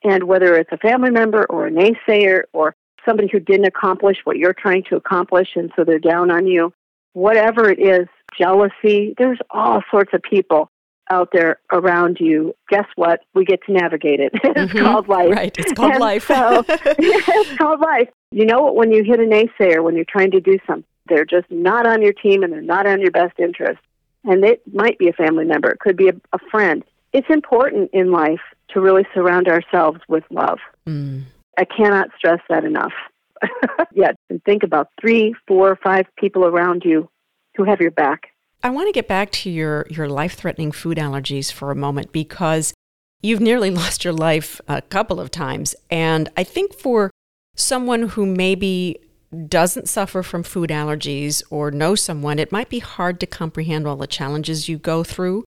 And 0.03 0.23
whether 0.23 0.55
it's 0.55 0.71
a 0.71 0.77
family 0.77 1.11
member 1.11 1.45
or 1.47 1.67
a 1.67 1.71
naysayer 1.71 2.45
or 2.53 2.75
somebody 3.07 3.29
who 3.31 3.39
didn't 3.39 3.67
accomplish 3.67 4.17
what 4.23 4.37
you're 4.37 4.55
trying 4.55 4.85
to 4.89 4.95
accomplish 4.95 5.49
and 5.55 5.71
so 5.75 5.83
they're 5.83 5.99
down 5.99 6.31
on 6.31 6.47
you, 6.47 6.73
whatever 7.13 7.69
it 7.69 7.77
is, 7.77 8.07
jealousy, 8.35 9.13
there's 9.19 9.37
all 9.51 9.83
sorts 9.91 10.15
of 10.15 10.23
people 10.23 10.70
out 11.09 11.29
there 11.33 11.59
around 11.71 12.17
you, 12.19 12.55
guess 12.69 12.85
what? 12.95 13.21
We 13.33 13.45
get 13.45 13.59
to 13.65 13.73
navigate 13.73 14.19
it. 14.19 14.31
it's 14.43 14.73
mm-hmm. 14.73 14.79
called 14.79 15.07
life. 15.07 15.31
Right. 15.31 15.57
It's 15.57 15.73
called 15.73 15.93
and 15.93 16.01
life. 16.01 16.27
so, 16.27 16.63
it's 16.69 17.57
called 17.57 17.79
life. 17.81 18.09
You 18.31 18.45
know 18.45 18.61
what? 18.61 18.75
When 18.75 18.91
you 18.91 19.03
hit 19.03 19.19
a 19.19 19.23
naysayer, 19.23 19.83
when 19.83 19.95
you're 19.95 20.05
trying 20.05 20.31
to 20.31 20.39
do 20.39 20.57
something, 20.65 20.85
they're 21.07 21.25
just 21.25 21.49
not 21.49 21.85
on 21.85 22.01
your 22.01 22.13
team 22.13 22.43
and 22.43 22.53
they're 22.53 22.61
not 22.61 22.87
on 22.87 23.01
your 23.01 23.11
best 23.11 23.39
interest. 23.39 23.81
And 24.23 24.45
it 24.45 24.61
might 24.71 24.97
be 24.99 25.09
a 25.09 25.13
family 25.13 25.45
member, 25.45 25.69
it 25.71 25.79
could 25.79 25.97
be 25.97 26.09
a, 26.09 26.13
a 26.33 26.39
friend. 26.51 26.83
It's 27.11 27.27
important 27.29 27.89
in 27.91 28.11
life 28.11 28.39
to 28.69 28.79
really 28.79 29.05
surround 29.13 29.47
ourselves 29.47 29.99
with 30.07 30.23
love. 30.29 30.59
Mm. 30.87 31.23
I 31.57 31.65
cannot 31.65 32.09
stress 32.17 32.39
that 32.49 32.63
enough. 32.63 32.93
yeah, 33.93 34.11
and 34.29 34.41
think 34.43 34.63
about 34.63 34.89
three, 34.99 35.35
four, 35.47 35.77
five 35.83 36.05
people 36.17 36.45
around 36.45 36.83
you 36.85 37.09
who 37.57 37.63
have 37.63 37.81
your 37.81 37.91
back. 37.91 38.30
I 38.63 38.69
want 38.69 38.87
to 38.87 38.91
get 38.91 39.07
back 39.07 39.31
to 39.31 39.49
your, 39.49 39.87
your 39.89 40.07
life 40.07 40.33
threatening 40.33 40.71
food 40.71 40.97
allergies 40.97 41.51
for 41.51 41.71
a 41.71 41.75
moment 41.75 42.11
because 42.11 42.73
you've 43.21 43.39
nearly 43.39 43.71
lost 43.81 44.03
your 44.03 44.13
life 44.13 44.61
a 44.67 44.81
couple 44.81 45.19
of 45.19 45.31
times. 45.31 45.75
And 45.89 46.29
I 46.37 46.43
think 46.43 46.73
for 46.73 47.11
someone 47.55 48.09
who 48.09 48.25
maybe 48.25 48.99
doesn't 49.47 49.87
suffer 49.87 50.23
from 50.23 50.43
food 50.43 50.69
allergies 50.69 51.41
or 51.49 51.71
know 51.71 51.95
someone, 51.95 52.37
it 52.37 52.51
might 52.51 52.69
be 52.69 52.79
hard 52.79 53.19
to 53.21 53.25
comprehend 53.25 53.87
all 53.87 53.95
the 53.95 54.07
challenges 54.07 54.67
you 54.67 54.77
go 54.77 55.03
through. 55.03 55.43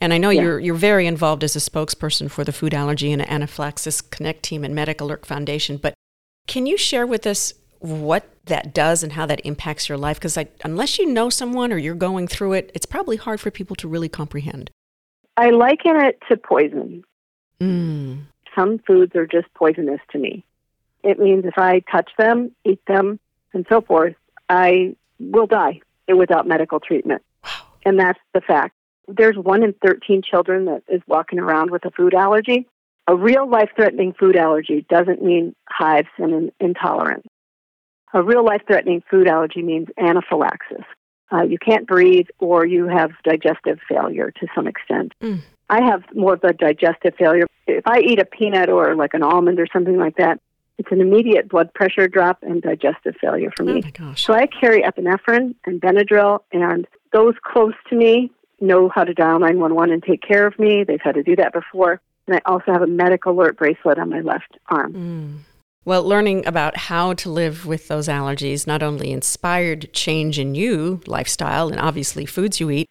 And 0.00 0.12
I 0.12 0.18
know 0.18 0.30
yeah. 0.30 0.42
you're 0.42 0.60
you're 0.60 0.74
very 0.76 1.06
involved 1.06 1.42
as 1.42 1.56
a 1.56 1.58
spokesperson 1.58 2.30
for 2.30 2.44
the 2.44 2.52
Food 2.52 2.72
Allergy 2.72 3.10
and 3.10 3.28
Anaphylaxis 3.28 4.00
Connect 4.00 4.44
team 4.44 4.62
and 4.62 4.72
Medical 4.74 5.08
Alert 5.08 5.26
Foundation. 5.26 5.76
But 5.76 5.94
can 6.46 6.66
you 6.66 6.76
share 6.76 7.06
with 7.06 7.26
us 7.26 7.52
what 7.80 8.28
that 8.46 8.74
does 8.74 9.02
and 9.02 9.12
how 9.12 9.26
that 9.26 9.40
impacts 9.44 9.88
your 9.88 9.98
life? 9.98 10.18
Because 10.18 10.38
unless 10.64 10.98
you 10.98 11.06
know 11.06 11.30
someone 11.30 11.72
or 11.72 11.78
you're 11.78 11.94
going 11.94 12.28
through 12.28 12.54
it, 12.54 12.70
it's 12.74 12.86
probably 12.86 13.16
hard 13.16 13.40
for 13.40 13.50
people 13.50 13.76
to 13.76 13.88
really 13.88 14.08
comprehend. 14.08 14.70
I 15.36 15.50
liken 15.50 16.00
it 16.00 16.18
to 16.28 16.36
poison. 16.36 17.04
Mm. 17.60 18.24
Some 18.56 18.78
foods 18.80 19.14
are 19.14 19.26
just 19.26 19.46
poisonous 19.54 20.00
to 20.10 20.18
me. 20.18 20.44
It 21.04 21.18
means 21.18 21.44
if 21.44 21.56
I 21.56 21.80
touch 21.90 22.10
them, 22.18 22.50
eat 22.64 22.80
them, 22.86 23.20
and 23.52 23.64
so 23.68 23.80
forth, 23.80 24.14
I 24.48 24.96
will 25.20 25.46
die 25.46 25.80
without 26.08 26.46
medical 26.46 26.80
treatment. 26.80 27.22
Wow. 27.44 27.50
And 27.84 27.98
that's 27.98 28.18
the 28.34 28.40
fact. 28.40 28.74
There's 29.06 29.36
one 29.36 29.62
in 29.62 29.74
13 29.84 30.22
children 30.28 30.66
that 30.66 30.82
is 30.88 31.00
walking 31.06 31.38
around 31.38 31.70
with 31.70 31.84
a 31.84 31.90
food 31.90 32.14
allergy. 32.14 32.66
A 33.06 33.16
real 33.16 33.48
life 33.48 33.70
threatening 33.74 34.12
food 34.12 34.36
allergy 34.36 34.84
doesn't 34.90 35.22
mean 35.22 35.54
hives 35.68 36.08
and 36.18 36.34
an 36.34 36.52
intolerance. 36.60 37.26
A 38.14 38.22
real 38.22 38.44
life 38.44 38.62
threatening 38.66 39.02
food 39.10 39.28
allergy 39.28 39.62
means 39.62 39.88
anaphylaxis. 39.98 40.84
Uh, 41.30 41.42
you 41.42 41.58
can't 41.58 41.86
breathe 41.86 42.26
or 42.38 42.64
you 42.64 42.86
have 42.86 43.10
digestive 43.22 43.78
failure 43.88 44.30
to 44.40 44.46
some 44.54 44.66
extent. 44.66 45.12
Mm. 45.20 45.40
I 45.68 45.82
have 45.82 46.02
more 46.14 46.34
of 46.34 46.44
a 46.44 46.54
digestive 46.54 47.14
failure. 47.18 47.46
If 47.66 47.86
I 47.86 48.00
eat 48.00 48.18
a 48.18 48.24
peanut 48.24 48.70
or 48.70 48.94
like 48.94 49.12
an 49.12 49.22
almond 49.22 49.60
or 49.60 49.66
something 49.70 49.98
like 49.98 50.16
that, 50.16 50.40
it's 50.78 50.90
an 50.90 51.00
immediate 51.00 51.48
blood 51.48 51.74
pressure 51.74 52.08
drop 52.08 52.38
and 52.42 52.62
digestive 52.62 53.16
failure 53.20 53.50
for 53.54 53.64
me. 53.64 53.82
Oh 54.00 54.14
so 54.14 54.32
I 54.32 54.46
carry 54.46 54.82
epinephrine 54.82 55.54
and 55.66 55.80
Benadryl, 55.80 56.40
and 56.52 56.86
those 57.12 57.34
close 57.42 57.74
to 57.90 57.96
me 57.96 58.30
know 58.60 58.88
how 58.88 59.04
to 59.04 59.12
dial 59.12 59.40
911 59.40 59.92
and 59.92 60.02
take 60.02 60.22
care 60.22 60.46
of 60.46 60.58
me. 60.58 60.84
They've 60.84 61.00
had 61.00 61.16
to 61.16 61.22
do 61.22 61.36
that 61.36 61.52
before. 61.52 62.00
And 62.26 62.36
I 62.36 62.40
also 62.46 62.72
have 62.72 62.82
a 62.82 62.86
medical 62.86 63.32
alert 63.32 63.56
bracelet 63.56 63.98
on 63.98 64.10
my 64.10 64.20
left 64.20 64.56
arm. 64.68 64.92
Mm. 64.92 65.38
Well, 65.88 66.04
learning 66.04 66.46
about 66.46 66.76
how 66.76 67.14
to 67.14 67.30
live 67.30 67.64
with 67.64 67.88
those 67.88 68.08
allergies 68.08 68.66
not 68.66 68.82
only 68.82 69.10
inspired 69.10 69.90
change 69.94 70.38
in 70.38 70.54
you, 70.54 71.00
lifestyle, 71.06 71.70
and 71.70 71.80
obviously 71.80 72.26
foods 72.26 72.60
you 72.60 72.68
eat, 72.68 72.86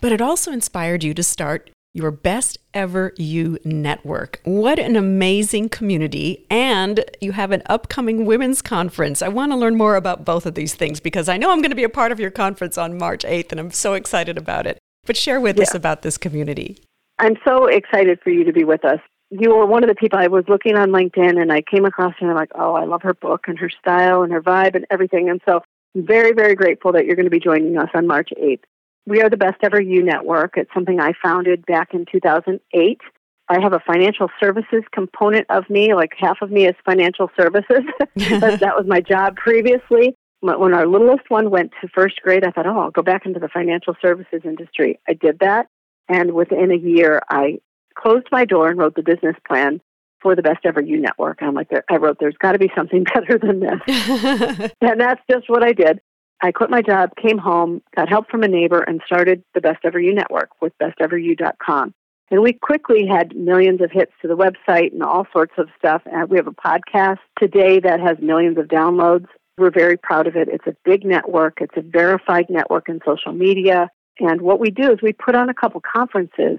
but 0.00 0.12
it 0.12 0.20
also 0.20 0.52
inspired 0.52 1.02
you 1.02 1.14
to 1.14 1.22
start 1.22 1.70
your 1.94 2.10
best 2.10 2.58
ever 2.74 3.14
you 3.16 3.58
network. 3.64 4.42
What 4.44 4.78
an 4.78 4.96
amazing 4.96 5.70
community. 5.70 6.44
And 6.50 7.02
you 7.22 7.32
have 7.32 7.52
an 7.52 7.62
upcoming 7.70 8.26
women's 8.26 8.60
conference. 8.60 9.22
I 9.22 9.28
want 9.28 9.52
to 9.52 9.56
learn 9.56 9.78
more 9.78 9.96
about 9.96 10.26
both 10.26 10.44
of 10.44 10.54
these 10.54 10.74
things 10.74 11.00
because 11.00 11.30
I 11.30 11.38
know 11.38 11.52
I'm 11.52 11.62
going 11.62 11.70
to 11.70 11.74
be 11.74 11.84
a 11.84 11.88
part 11.88 12.12
of 12.12 12.20
your 12.20 12.30
conference 12.30 12.76
on 12.76 12.98
March 12.98 13.24
8th 13.24 13.52
and 13.52 13.60
I'm 13.60 13.70
so 13.70 13.94
excited 13.94 14.36
about 14.36 14.66
it. 14.66 14.76
But 15.06 15.16
share 15.16 15.40
with 15.40 15.56
yeah. 15.56 15.62
us 15.62 15.74
about 15.74 16.02
this 16.02 16.18
community. 16.18 16.76
I'm 17.18 17.38
so 17.48 17.64
excited 17.64 18.20
for 18.22 18.28
you 18.28 18.44
to 18.44 18.52
be 18.52 18.64
with 18.64 18.84
us 18.84 19.00
you 19.40 19.54
were 19.54 19.64
one 19.64 19.82
of 19.82 19.88
the 19.88 19.94
people 19.94 20.18
I 20.18 20.26
was 20.26 20.44
looking 20.46 20.76
on 20.76 20.90
LinkedIn 20.90 21.40
and 21.40 21.50
I 21.50 21.62
came 21.62 21.86
across 21.86 22.12
you 22.20 22.28
and 22.28 22.30
I'm 22.30 22.36
like, 22.36 22.52
oh, 22.54 22.74
I 22.74 22.84
love 22.84 23.00
her 23.02 23.14
book 23.14 23.44
and 23.48 23.58
her 23.58 23.70
style 23.70 24.22
and 24.22 24.32
her 24.32 24.42
vibe 24.42 24.74
and 24.74 24.84
everything. 24.90 25.30
And 25.30 25.40
so 25.48 25.62
I'm 25.94 26.06
very, 26.06 26.32
very 26.32 26.54
grateful 26.54 26.92
that 26.92 27.06
you're 27.06 27.16
going 27.16 27.26
to 27.26 27.30
be 27.30 27.40
joining 27.40 27.78
us 27.78 27.88
on 27.94 28.06
March 28.06 28.28
8th. 28.38 28.64
We 29.06 29.22
are 29.22 29.30
the 29.30 29.38
Best 29.38 29.56
Ever 29.62 29.80
You 29.80 30.02
Network. 30.02 30.54
It's 30.56 30.72
something 30.74 31.00
I 31.00 31.14
founded 31.22 31.64
back 31.64 31.94
in 31.94 32.04
2008. 32.12 33.00
I 33.48 33.60
have 33.60 33.72
a 33.72 33.80
financial 33.80 34.28
services 34.38 34.82
component 34.92 35.46
of 35.48 35.68
me, 35.68 35.94
like 35.94 36.12
half 36.18 36.42
of 36.42 36.50
me 36.50 36.66
is 36.66 36.76
financial 36.84 37.30
services. 37.38 37.82
that 38.16 38.74
was 38.76 38.84
my 38.86 39.00
job 39.00 39.36
previously. 39.36 40.14
When 40.40 40.74
our 40.74 40.86
littlest 40.86 41.30
one 41.30 41.50
went 41.50 41.72
to 41.80 41.88
first 41.88 42.20
grade, 42.22 42.44
I 42.44 42.50
thought, 42.50 42.66
oh, 42.66 42.78
I'll 42.78 42.90
go 42.90 43.02
back 43.02 43.24
into 43.24 43.40
the 43.40 43.48
financial 43.48 43.94
services 44.02 44.42
industry. 44.44 45.00
I 45.08 45.14
did 45.14 45.38
that. 45.38 45.68
And 46.08 46.32
within 46.32 46.70
a 46.70 46.76
year, 46.76 47.22
I 47.30 47.60
closed 48.02 48.26
my 48.32 48.44
door 48.44 48.68
and 48.68 48.78
wrote 48.78 48.96
the 48.96 49.02
business 49.02 49.36
plan 49.46 49.80
for 50.20 50.36
the 50.36 50.42
Best 50.42 50.64
Ever 50.64 50.80
You 50.80 51.00
Network. 51.00 51.38
I'm 51.42 51.54
like, 51.54 51.68
I 51.90 51.96
wrote, 51.96 52.18
there's 52.20 52.36
got 52.38 52.52
to 52.52 52.58
be 52.58 52.70
something 52.76 53.04
better 53.14 53.38
than 53.38 53.60
this. 53.60 54.72
and 54.80 55.00
that's 55.00 55.20
just 55.30 55.48
what 55.48 55.64
I 55.64 55.72
did. 55.72 56.00
I 56.42 56.50
quit 56.50 56.70
my 56.70 56.82
job, 56.82 57.10
came 57.16 57.38
home, 57.38 57.82
got 57.94 58.08
help 58.08 58.28
from 58.28 58.42
a 58.42 58.48
neighbor, 58.48 58.80
and 58.80 59.00
started 59.06 59.44
the 59.54 59.60
Best 59.60 59.78
Ever 59.84 60.00
You 60.00 60.14
Network 60.14 60.50
with 60.60 60.72
besteveryou.com. 60.82 61.94
And 62.30 62.42
we 62.42 62.54
quickly 62.54 63.06
had 63.06 63.36
millions 63.36 63.80
of 63.80 63.90
hits 63.92 64.12
to 64.22 64.28
the 64.28 64.36
website 64.36 64.92
and 64.92 65.02
all 65.02 65.26
sorts 65.32 65.52
of 65.58 65.68
stuff. 65.78 66.02
And 66.06 66.30
we 66.30 66.38
have 66.38 66.46
a 66.46 66.52
podcast 66.52 67.18
today 67.38 67.78
that 67.80 68.00
has 68.00 68.16
millions 68.20 68.58
of 68.58 68.66
downloads. 68.66 69.26
We're 69.58 69.70
very 69.70 69.98
proud 69.98 70.26
of 70.26 70.34
it. 70.34 70.48
It's 70.48 70.66
a 70.66 70.74
big 70.84 71.04
network. 71.04 71.58
It's 71.60 71.76
a 71.76 71.82
verified 71.82 72.46
network 72.48 72.88
in 72.88 73.00
social 73.04 73.32
media. 73.32 73.90
And 74.18 74.40
what 74.40 74.60
we 74.60 74.70
do 74.70 74.90
is 74.90 74.98
we 75.02 75.12
put 75.12 75.34
on 75.34 75.48
a 75.48 75.54
couple 75.54 75.80
conferences 75.80 76.58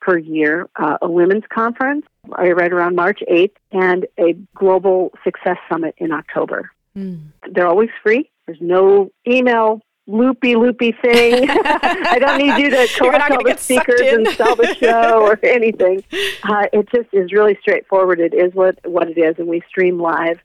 per 0.00 0.18
year, 0.18 0.68
uh, 0.76 0.98
a 1.02 1.10
women's 1.10 1.44
conference 1.52 2.06
right 2.26 2.72
around 2.72 2.96
March 2.96 3.20
8th, 3.30 3.56
and 3.72 4.06
a 4.18 4.34
global 4.54 5.12
success 5.24 5.56
summit 5.68 5.94
in 5.98 6.12
October. 6.12 6.70
Mm. 6.96 7.28
They're 7.52 7.66
always 7.66 7.90
free. 8.02 8.30
There's 8.46 8.60
no 8.60 9.10
email 9.26 9.80
loopy 10.06 10.56
loopy 10.56 10.92
thing. 10.92 11.48
I 11.50 12.18
don't 12.18 12.38
need 12.38 12.58
you 12.58 12.70
to 12.70 12.88
collect 12.96 13.30
all 13.30 13.44
the 13.44 13.56
speakers 13.56 14.00
and 14.00 14.28
sell 14.28 14.56
the 14.56 14.74
show 14.74 15.22
or 15.22 15.38
anything. 15.44 16.02
Uh, 16.42 16.66
it 16.72 16.88
just 16.94 17.08
is 17.12 17.32
really 17.32 17.56
straightforward. 17.60 18.20
It 18.20 18.34
is 18.34 18.52
what 18.54 18.78
what 18.84 19.08
it 19.08 19.18
is, 19.18 19.36
and 19.38 19.46
we 19.46 19.62
stream 19.68 20.00
live 20.00 20.40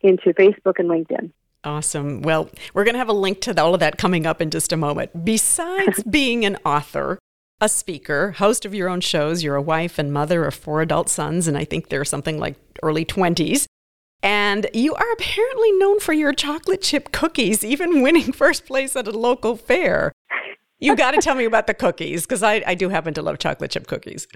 into 0.00 0.32
Facebook 0.32 0.78
and 0.78 0.88
LinkedIn. 0.88 1.30
Awesome. 1.62 2.22
Well, 2.22 2.48
we're 2.72 2.84
going 2.84 2.94
to 2.94 2.98
have 2.98 3.10
a 3.10 3.14
link 3.14 3.42
to 3.42 3.60
all 3.60 3.74
of 3.74 3.80
that 3.80 3.98
coming 3.98 4.24
up 4.24 4.40
in 4.40 4.50
just 4.50 4.72
a 4.72 4.78
moment. 4.78 5.24
Besides 5.24 6.02
being 6.10 6.46
an 6.46 6.56
author, 6.64 7.18
a 7.60 7.68
speaker, 7.68 8.32
host 8.32 8.64
of 8.64 8.74
your 8.74 8.88
own 8.88 9.00
shows. 9.00 9.42
You're 9.42 9.56
a 9.56 9.62
wife 9.62 9.98
and 9.98 10.12
mother 10.12 10.44
of 10.44 10.54
four 10.54 10.80
adult 10.80 11.08
sons, 11.08 11.46
and 11.46 11.56
I 11.56 11.64
think 11.64 11.88
they're 11.88 12.04
something 12.04 12.38
like 12.38 12.56
early 12.82 13.04
20s. 13.04 13.66
And 14.22 14.66
you 14.74 14.94
are 14.94 15.12
apparently 15.12 15.72
known 15.72 16.00
for 16.00 16.12
your 16.12 16.32
chocolate 16.32 16.82
chip 16.82 17.12
cookies, 17.12 17.64
even 17.64 18.02
winning 18.02 18.32
first 18.34 18.66
place 18.66 18.96
at 18.96 19.06
a 19.06 19.12
local 19.12 19.56
fair. 19.56 20.12
You 20.78 20.96
got 20.96 21.10
to 21.12 21.20
tell 21.20 21.34
me 21.34 21.44
about 21.44 21.66
the 21.66 21.74
cookies 21.74 22.22
because 22.22 22.42
I, 22.42 22.62
I 22.66 22.74
do 22.74 22.88
happen 22.88 23.12
to 23.14 23.22
love 23.22 23.38
chocolate 23.38 23.70
chip 23.70 23.86
cookies. 23.86 24.26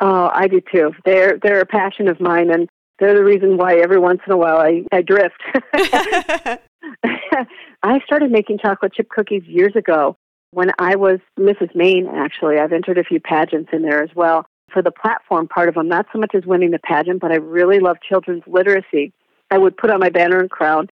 Oh, 0.00 0.30
I 0.32 0.46
do 0.46 0.60
too. 0.72 0.92
They're 1.04 1.38
they're 1.42 1.60
a 1.60 1.66
passion 1.66 2.08
of 2.08 2.20
mine, 2.20 2.50
and 2.50 2.68
they're 2.98 3.14
the 3.14 3.24
reason 3.24 3.56
why 3.56 3.76
every 3.76 3.98
once 3.98 4.20
in 4.26 4.32
a 4.32 4.36
while 4.36 4.58
I, 4.58 4.84
I 4.92 5.00
drift. 5.02 5.40
I 7.82 8.00
started 8.04 8.30
making 8.30 8.58
chocolate 8.58 8.92
chip 8.92 9.08
cookies 9.08 9.44
years 9.44 9.74
ago 9.74 10.16
when 10.50 10.70
I 10.78 10.96
was 10.96 11.20
Mrs. 11.38 11.74
Maine, 11.74 12.08
actually, 12.08 12.58
I've 12.58 12.72
entered 12.72 12.98
a 12.98 13.04
few 13.04 13.20
pageants 13.20 13.70
in 13.72 13.82
there 13.82 14.02
as 14.02 14.10
well. 14.14 14.46
For 14.72 14.82
the 14.82 14.90
platform 14.90 15.48
part 15.48 15.68
of 15.68 15.74
them, 15.76 15.88
not 15.88 16.06
so 16.12 16.18
much 16.18 16.34
as 16.34 16.44
winning 16.44 16.72
the 16.72 16.78
pageant, 16.78 17.20
but 17.20 17.32
I 17.32 17.36
really 17.36 17.80
love 17.80 17.96
children's 18.06 18.42
literacy. 18.46 19.12
I 19.50 19.56
would 19.56 19.76
put 19.76 19.90
on 19.90 20.00
my 20.00 20.10
banner 20.10 20.38
and 20.38 20.50
crown. 20.50 20.88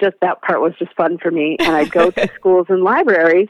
Just 0.00 0.16
that 0.20 0.42
part 0.42 0.60
was 0.60 0.72
just 0.78 0.94
fun 0.96 1.18
for 1.18 1.30
me. 1.30 1.56
And 1.60 1.76
I'd 1.76 1.92
go 1.92 2.10
to 2.10 2.30
schools 2.34 2.66
and 2.68 2.82
libraries 2.82 3.48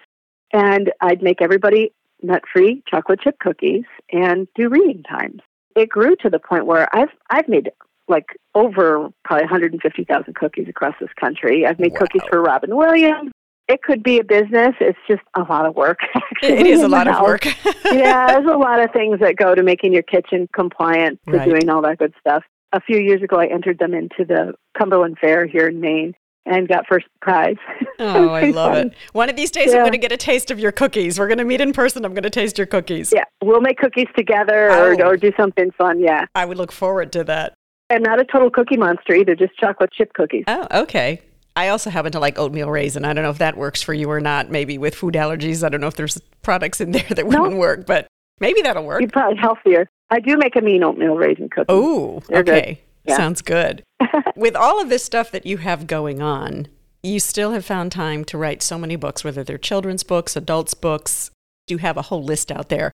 and 0.53 0.93
I'd 1.01 1.23
make 1.23 1.41
everybody 1.41 1.93
nut 2.23 2.43
free 2.53 2.83
chocolate 2.87 3.21
chip 3.21 3.39
cookies 3.39 3.85
and 4.13 4.47
do 4.55 4.69
reading 4.69 5.03
times. 5.03 5.41
It 5.77 5.89
grew 5.89 6.17
to 6.17 6.31
the 6.31 6.39
point 6.39 6.67
where 6.67 6.95
I've 6.95 7.11
I've 7.31 7.49
made 7.49 7.71
like 8.09 8.27
over 8.57 9.09
probably 9.25 9.45
150,000 9.45 10.35
cookies 10.35 10.69
across 10.69 10.95
this 11.01 11.11
country. 11.19 11.65
I've 11.65 11.79
made 11.79 11.93
wow. 11.93 12.01
cookies 12.01 12.23
for 12.29 12.43
Robin 12.43 12.75
Williams, 12.75 13.31
it 13.71 13.83
could 13.83 14.03
be 14.03 14.19
a 14.19 14.25
business. 14.25 14.75
It's 14.81 14.99
just 15.09 15.23
a 15.37 15.43
lot 15.43 15.65
of 15.65 15.77
work. 15.77 15.99
Actually, 16.15 16.59
it 16.59 16.67
is 16.67 16.83
a 16.83 16.89
lot 16.89 17.07
of 17.07 17.21
work. 17.23 17.45
yeah, 17.85 18.27
there's 18.27 18.47
a 18.47 18.59
lot 18.59 18.81
of 18.81 18.91
things 18.93 19.21
that 19.21 19.37
go 19.37 19.55
to 19.55 19.63
making 19.63 19.93
your 19.93 20.03
kitchen 20.03 20.49
compliant 20.53 21.21
to 21.29 21.37
right. 21.37 21.49
doing 21.49 21.69
all 21.69 21.81
that 21.83 21.99
good 21.99 22.13
stuff. 22.19 22.43
A 22.73 22.81
few 22.81 22.99
years 22.99 23.23
ago, 23.23 23.39
I 23.39 23.47
entered 23.47 23.79
them 23.79 23.95
into 23.95 24.25
the 24.25 24.55
Cumberland 24.77 25.19
Fair 25.21 25.47
here 25.47 25.69
in 25.69 25.81
Maine 25.81 26.15
and 26.47 26.67
got 26.69 26.87
first 26.89 27.07
prize. 27.21 27.57
Oh, 28.03 28.31
I 28.31 28.49
love 28.49 28.73
fun. 28.73 28.87
it. 28.87 28.95
One 29.13 29.29
of 29.29 29.37
these 29.37 29.51
days, 29.51 29.73
yeah. 29.73 29.77
I'm 29.77 29.83
going 29.83 29.93
to 29.93 29.99
get 29.99 30.11
a 30.11 30.17
taste 30.17 30.51
of 30.51 30.59
your 30.59 30.73
cookies. 30.73 31.19
We're 31.19 31.27
going 31.27 31.37
to 31.37 31.45
meet 31.45 31.61
in 31.61 31.75
person. 31.75 32.03
I'm 32.03 32.15
going 32.15 32.23
to 32.23 32.31
taste 32.31 32.57
your 32.57 32.67
cookies. 32.67 33.13
Yeah, 33.15 33.25
we'll 33.45 33.61
make 33.61 33.77
cookies 33.77 34.07
together 34.17 34.71
oh. 34.71 34.87
or, 34.87 35.05
or 35.05 35.17
do 35.19 35.33
something 35.37 35.71
fun. 35.73 36.01
Yeah. 36.01 36.25
I 36.35 36.47
would 36.47 36.57
look 36.57 36.73
forward 36.73 37.13
to 37.13 37.25
that. 37.25 37.53
I'm 37.91 38.03
not 38.03 38.19
a 38.19 38.25
total 38.25 38.49
cookie 38.51 38.79
monster 38.79 39.15
either, 39.15 39.35
just 39.35 39.55
chocolate 39.59 39.93
chip 39.93 40.15
cookies. 40.15 40.45
Oh, 40.47 40.67
okay. 40.73 41.21
I 41.61 41.69
also 41.69 41.91
happen 41.91 42.11
to 42.13 42.21
like 42.21 42.39
oatmeal 42.39 42.71
raisin. 42.71 43.05
I 43.05 43.13
don't 43.13 43.23
know 43.23 43.29
if 43.29 43.37
that 43.37 43.55
works 43.55 43.83
for 43.83 43.93
you 43.93 44.11
or 44.11 44.19
not. 44.19 44.51
Maybe 44.51 44.79
with 44.79 44.95
food 44.95 45.13
allergies, 45.13 45.63
I 45.63 45.69
don't 45.69 45.83
know 45.83 45.89
if 45.89 45.95
there's 45.95 46.19
products 46.41 46.81
in 46.81 46.93
there 46.93 47.05
that 47.11 47.27
wouldn't 47.27 47.59
work, 47.59 47.85
but 47.85 48.07
maybe 48.41 48.63
that'll 48.63 48.87
work. 48.87 49.03
You're 49.03 49.11
probably 49.11 49.37
healthier. 49.37 49.91
I 50.09 50.21
do 50.21 50.39
make 50.39 50.57
a 50.57 50.63
mean 50.63 50.83
oatmeal 50.83 51.17
raisin 51.17 51.51
cookie. 51.51 51.67
Oh, 51.69 52.23
okay. 52.33 52.81
Yeah. 53.05 53.15
Sounds 53.19 53.43
good. 53.43 53.85
with 54.37 54.57
all 54.57 54.81
of 54.81 54.89
this 54.89 55.05
stuff 55.05 55.31
that 55.33 55.45
you 55.45 55.59
have 55.59 55.87
going 55.87 56.23
on, 56.23 56.67
you 57.03 57.21
still 57.21 57.53
have 57.53 57.67
found 57.67 57.93
time 57.93 58.25
to 58.25 58.39
write 58.39 58.63
so 58.63 58.79
many 58.79 58.97
books, 58.97 59.23
whether 59.23 59.45
they're 59.45 59.59
children's 59.59 60.03
books, 60.03 60.37
adults' 60.37 60.73
books. 60.73 61.31
You 61.69 61.77
have 61.77 61.99
a 61.99 62.03
whole 62.03 62.25
list 62.25 62.51
out 62.51 62.71
there. 62.71 62.91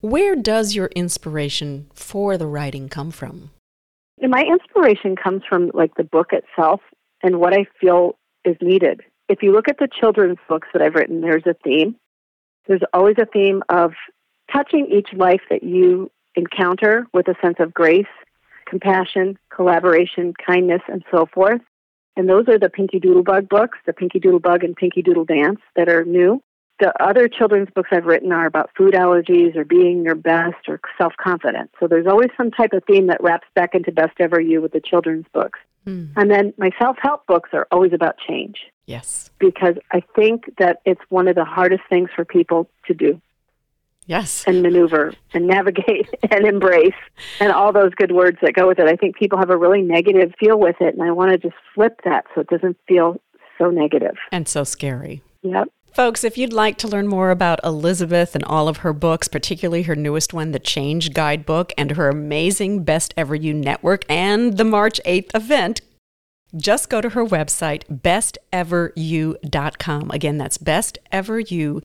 Where 0.00 0.36
does 0.36 0.76
your 0.76 0.92
inspiration 0.94 1.90
for 1.92 2.38
the 2.38 2.46
writing 2.46 2.88
come 2.88 3.10
from? 3.10 3.50
My 4.22 4.42
inspiration 4.42 5.16
comes 5.16 5.42
from 5.48 5.72
like 5.74 5.96
the 5.96 6.04
book 6.04 6.28
itself 6.32 6.80
and 7.22 7.40
what 7.40 7.54
I 7.54 7.66
feel 7.80 8.16
is 8.44 8.56
needed. 8.60 9.02
If 9.28 9.42
you 9.42 9.52
look 9.52 9.68
at 9.68 9.78
the 9.78 9.88
children's 9.88 10.38
books 10.48 10.68
that 10.72 10.82
I've 10.82 10.94
written, 10.94 11.20
there's 11.20 11.46
a 11.46 11.54
theme. 11.64 11.96
There's 12.66 12.82
always 12.92 13.16
a 13.18 13.26
theme 13.26 13.62
of 13.68 13.92
touching 14.52 14.86
each 14.90 15.12
life 15.12 15.42
that 15.50 15.62
you 15.62 16.10
encounter 16.36 17.06
with 17.12 17.28
a 17.28 17.34
sense 17.42 17.56
of 17.58 17.74
grace, 17.74 18.06
compassion, 18.66 19.38
collaboration, 19.50 20.34
kindness, 20.34 20.82
and 20.88 21.04
so 21.10 21.26
forth. 21.32 21.60
And 22.16 22.28
those 22.28 22.48
are 22.48 22.58
the 22.58 22.70
Pinky 22.70 22.98
Doodle 22.98 23.22
Bug 23.22 23.48
books, 23.48 23.78
the 23.86 23.92
Pinky 23.92 24.18
Doodle 24.18 24.40
Bug 24.40 24.64
and 24.64 24.74
Pinky 24.74 25.02
Doodle 25.02 25.24
Dance 25.24 25.60
that 25.76 25.88
are 25.88 26.04
new. 26.04 26.42
The 26.78 26.92
other 27.02 27.26
children's 27.28 27.68
books 27.74 27.88
I've 27.92 28.04
written 28.04 28.32
are 28.32 28.46
about 28.46 28.70
food 28.76 28.94
allergies 28.94 29.56
or 29.56 29.64
being 29.64 30.04
your 30.04 30.14
best 30.14 30.68
or 30.68 30.80
self 30.98 31.14
confidence. 31.16 31.70
So 31.80 31.88
there's 31.88 32.06
always 32.06 32.28
some 32.36 32.50
type 32.50 32.72
of 32.74 32.84
theme 32.84 33.06
that 33.06 33.22
wraps 33.22 33.48
back 33.54 33.74
into 33.74 33.92
Best 33.92 34.12
Ever 34.20 34.40
You 34.40 34.60
with 34.60 34.72
the 34.72 34.80
children's 34.80 35.24
books. 35.32 35.58
Mm. 35.86 36.12
And 36.16 36.30
then 36.30 36.52
my 36.58 36.70
self 36.78 36.96
help 37.00 37.26
books 37.26 37.50
are 37.52 37.66
always 37.70 37.92
about 37.92 38.16
change. 38.26 38.56
Yes. 38.86 39.30
Because 39.38 39.74
I 39.92 40.02
think 40.14 40.44
that 40.58 40.80
it's 40.84 41.00
one 41.08 41.28
of 41.28 41.34
the 41.34 41.44
hardest 41.44 41.82
things 41.88 42.10
for 42.14 42.24
people 42.24 42.68
to 42.86 42.94
do. 42.94 43.20
Yes. 44.06 44.44
And 44.46 44.62
maneuver 44.62 45.14
and 45.34 45.46
navigate 45.46 46.08
and 46.30 46.46
embrace 46.46 46.94
and 47.40 47.52
all 47.52 47.72
those 47.72 47.92
good 47.94 48.12
words 48.12 48.38
that 48.42 48.54
go 48.54 48.68
with 48.68 48.78
it. 48.78 48.86
I 48.86 48.94
think 48.94 49.16
people 49.16 49.38
have 49.38 49.50
a 49.50 49.56
really 49.56 49.82
negative 49.82 50.32
feel 50.38 50.58
with 50.58 50.76
it, 50.80 50.94
and 50.94 51.02
I 51.02 51.10
want 51.10 51.32
to 51.32 51.38
just 51.38 51.56
flip 51.74 52.00
that 52.04 52.24
so 52.34 52.42
it 52.42 52.48
doesn't 52.48 52.76
feel 52.86 53.20
so. 53.58 53.72
And 54.32 54.46
so 54.46 54.64
scary. 54.64 55.22
Yep. 55.42 55.68
Folks, 55.96 56.24
if 56.24 56.36
you'd 56.36 56.52
like 56.52 56.76
to 56.76 56.88
learn 56.88 57.08
more 57.08 57.30
about 57.30 57.58
Elizabeth 57.64 58.34
and 58.34 58.44
all 58.44 58.68
of 58.68 58.76
her 58.78 58.92
books, 58.92 59.28
particularly 59.28 59.84
her 59.84 59.96
newest 59.96 60.34
one, 60.34 60.52
The 60.52 60.58
Change 60.58 61.14
Guidebook, 61.14 61.72
and 61.78 61.92
her 61.92 62.10
amazing 62.10 62.84
Best 62.84 63.14
Ever 63.16 63.34
You 63.34 63.54
Network 63.54 64.04
and 64.06 64.58
the 64.58 64.64
March 64.64 65.00
8th 65.06 65.34
event, 65.34 65.80
just 66.54 66.90
go 66.90 67.00
to 67.00 67.08
her 67.08 67.24
website, 67.24 67.84
besteveryou.com. 67.88 70.10
Again, 70.10 70.36
that's 70.36 70.58
besteveryou.com 70.58 71.82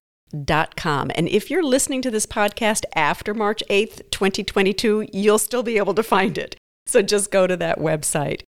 com. 0.76 1.10
And 1.16 1.30
if 1.30 1.50
you're 1.50 1.64
listening 1.64 2.02
to 2.02 2.12
this 2.12 2.26
podcast 2.26 2.84
after 2.96 3.34
March 3.34 3.64
8th, 3.70 4.10
2022, 4.12 5.08
you'll 5.14 5.40
still 5.40 5.64
be 5.64 5.78
able 5.78 5.94
to 5.94 6.04
find 6.04 6.38
it. 6.38 6.58
So 6.86 7.02
just 7.02 7.32
go 7.32 7.48
to 7.48 7.56
that 7.58 7.80
website. 7.80 8.42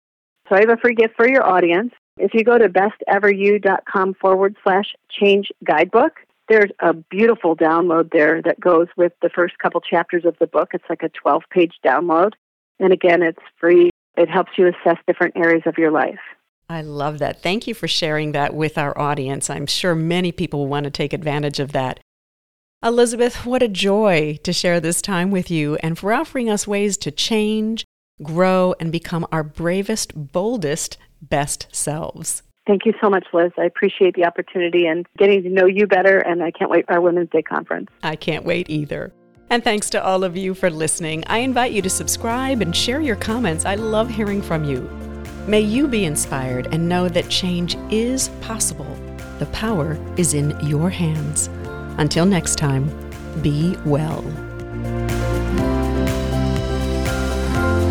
So 0.50 0.56
I 0.56 0.62
have 0.62 0.70
a 0.70 0.78
free 0.78 0.96
gift 0.96 1.16
for 1.16 1.30
your 1.30 1.48
audience. 1.48 1.94
If 2.18 2.34
you 2.34 2.44
go 2.44 2.58
to 2.58 2.70
besteveryou.com 2.70 4.16
forward 4.16 4.56
slash 4.64 4.94
change 5.10 5.52
guidebook, 5.66 6.14
there's 6.50 6.72
a 6.80 6.94
beautiful 6.94 7.56
download 7.56 8.12
there 8.12 8.42
that 8.42 8.60
goes 8.60 8.88
with 8.98 9.14
the 9.22 9.30
first 9.30 9.58
couple 9.60 9.80
chapters 9.82 10.26
of 10.26 10.36
the 10.40 10.48
book. 10.48 10.72
It's 10.74 10.84
like 10.90 11.04
a 11.04 11.10
12 11.10 11.44
page 11.50 11.74
download. 11.86 12.34
And 12.80 12.92
again, 12.92 13.24
it's 13.24 13.40
free. 13.60 13.90
It 14.18 14.30
helps 14.30 14.52
you 14.58 14.68
assess 14.68 14.98
different 15.08 15.38
areas 15.38 15.64
of 15.66 15.78
your 15.78 15.92
life. 15.92 16.20
I 16.70 16.82
love 16.82 17.20
that. 17.20 17.42
Thank 17.42 17.68
you 17.68 17.74
for 17.74 17.88
sharing 17.88 18.32
that 18.32 18.54
with 18.54 18.78
our 18.78 18.98
audience. 18.98 19.50
I'm 19.50 19.66
sure 19.66 19.96
many 19.96 20.32
people 20.32 20.68
want 20.68 20.86
to 20.86 20.90
take 20.90 21.14
advantage 21.14 21.60
of 21.60 21.72
that. 21.74 22.00
Elizabeth, 22.84 23.46
what 23.46 23.62
a 23.62 23.68
joy 23.68 24.40
to 24.44 24.52
share 24.52 24.80
this 24.80 25.02
time 25.02 25.32
with 25.32 25.52
you 25.52 25.76
and 25.84 26.00
for 26.00 26.12
offering 26.12 26.50
us 26.50 26.68
ways 26.68 26.98
to 26.98 27.12
change, 27.12 27.86
grow, 28.24 28.74
and 28.80 28.92
become 28.92 29.28
our 29.32 29.44
bravest, 29.44 30.32
boldest, 30.32 30.98
best 31.22 31.68
selves. 31.72 32.44
Thank 32.68 32.86
you 32.86 32.94
so 33.02 33.10
much, 33.10 33.26
Liz. 33.34 33.52
I 33.58 33.64
appreciate 33.64 34.16
the 34.16 34.26
opportunity 34.26 34.86
and 34.86 35.08
getting 35.18 35.44
to 35.44 35.50
know 35.50 35.66
you 35.66 35.88
better, 35.88 36.20
and 36.20 36.44
I 36.44 36.52
can't 36.52 36.70
wait 36.70 36.86
for 36.86 36.94
our 36.94 37.02
Women's 37.02 37.30
Day 37.30 37.42
conference. 37.42 37.90
I 38.04 38.16
can't 38.16 38.46
wait 38.46 38.70
either. 38.70 39.12
And 39.50 39.64
thanks 39.64 39.90
to 39.90 40.04
all 40.04 40.24
of 40.24 40.38
you 40.38 40.54
for 40.54 40.70
listening. 40.70 41.24
I 41.28 41.40
invite 41.40 41.74
you 41.74 41.82
to 41.82 41.90
subscribe 41.90 42.62
and 42.62 42.76
share 42.76 43.02
your 43.02 43.18
comments. 43.18 43.66
I 43.66 43.76
love 43.76 44.10
hearing 44.10 44.42
from 44.42 44.64
you. 44.64 44.90
May 45.48 45.62
you 45.62 45.88
be 45.88 46.06
inspired 46.06 46.68
and 46.72 46.88
know 46.88 47.10
that 47.10 47.30
change 47.30 47.76
is 47.90 48.30
possible. 48.42 48.96
The 49.40 49.48
power 49.48 49.98
is 50.18 50.34
in 50.36 50.58
your 50.66 50.90
hands. 50.90 51.50
Until 51.98 52.26
next 52.26 52.56
time, 52.58 52.90
be 53.42 53.76
well. 53.86 54.24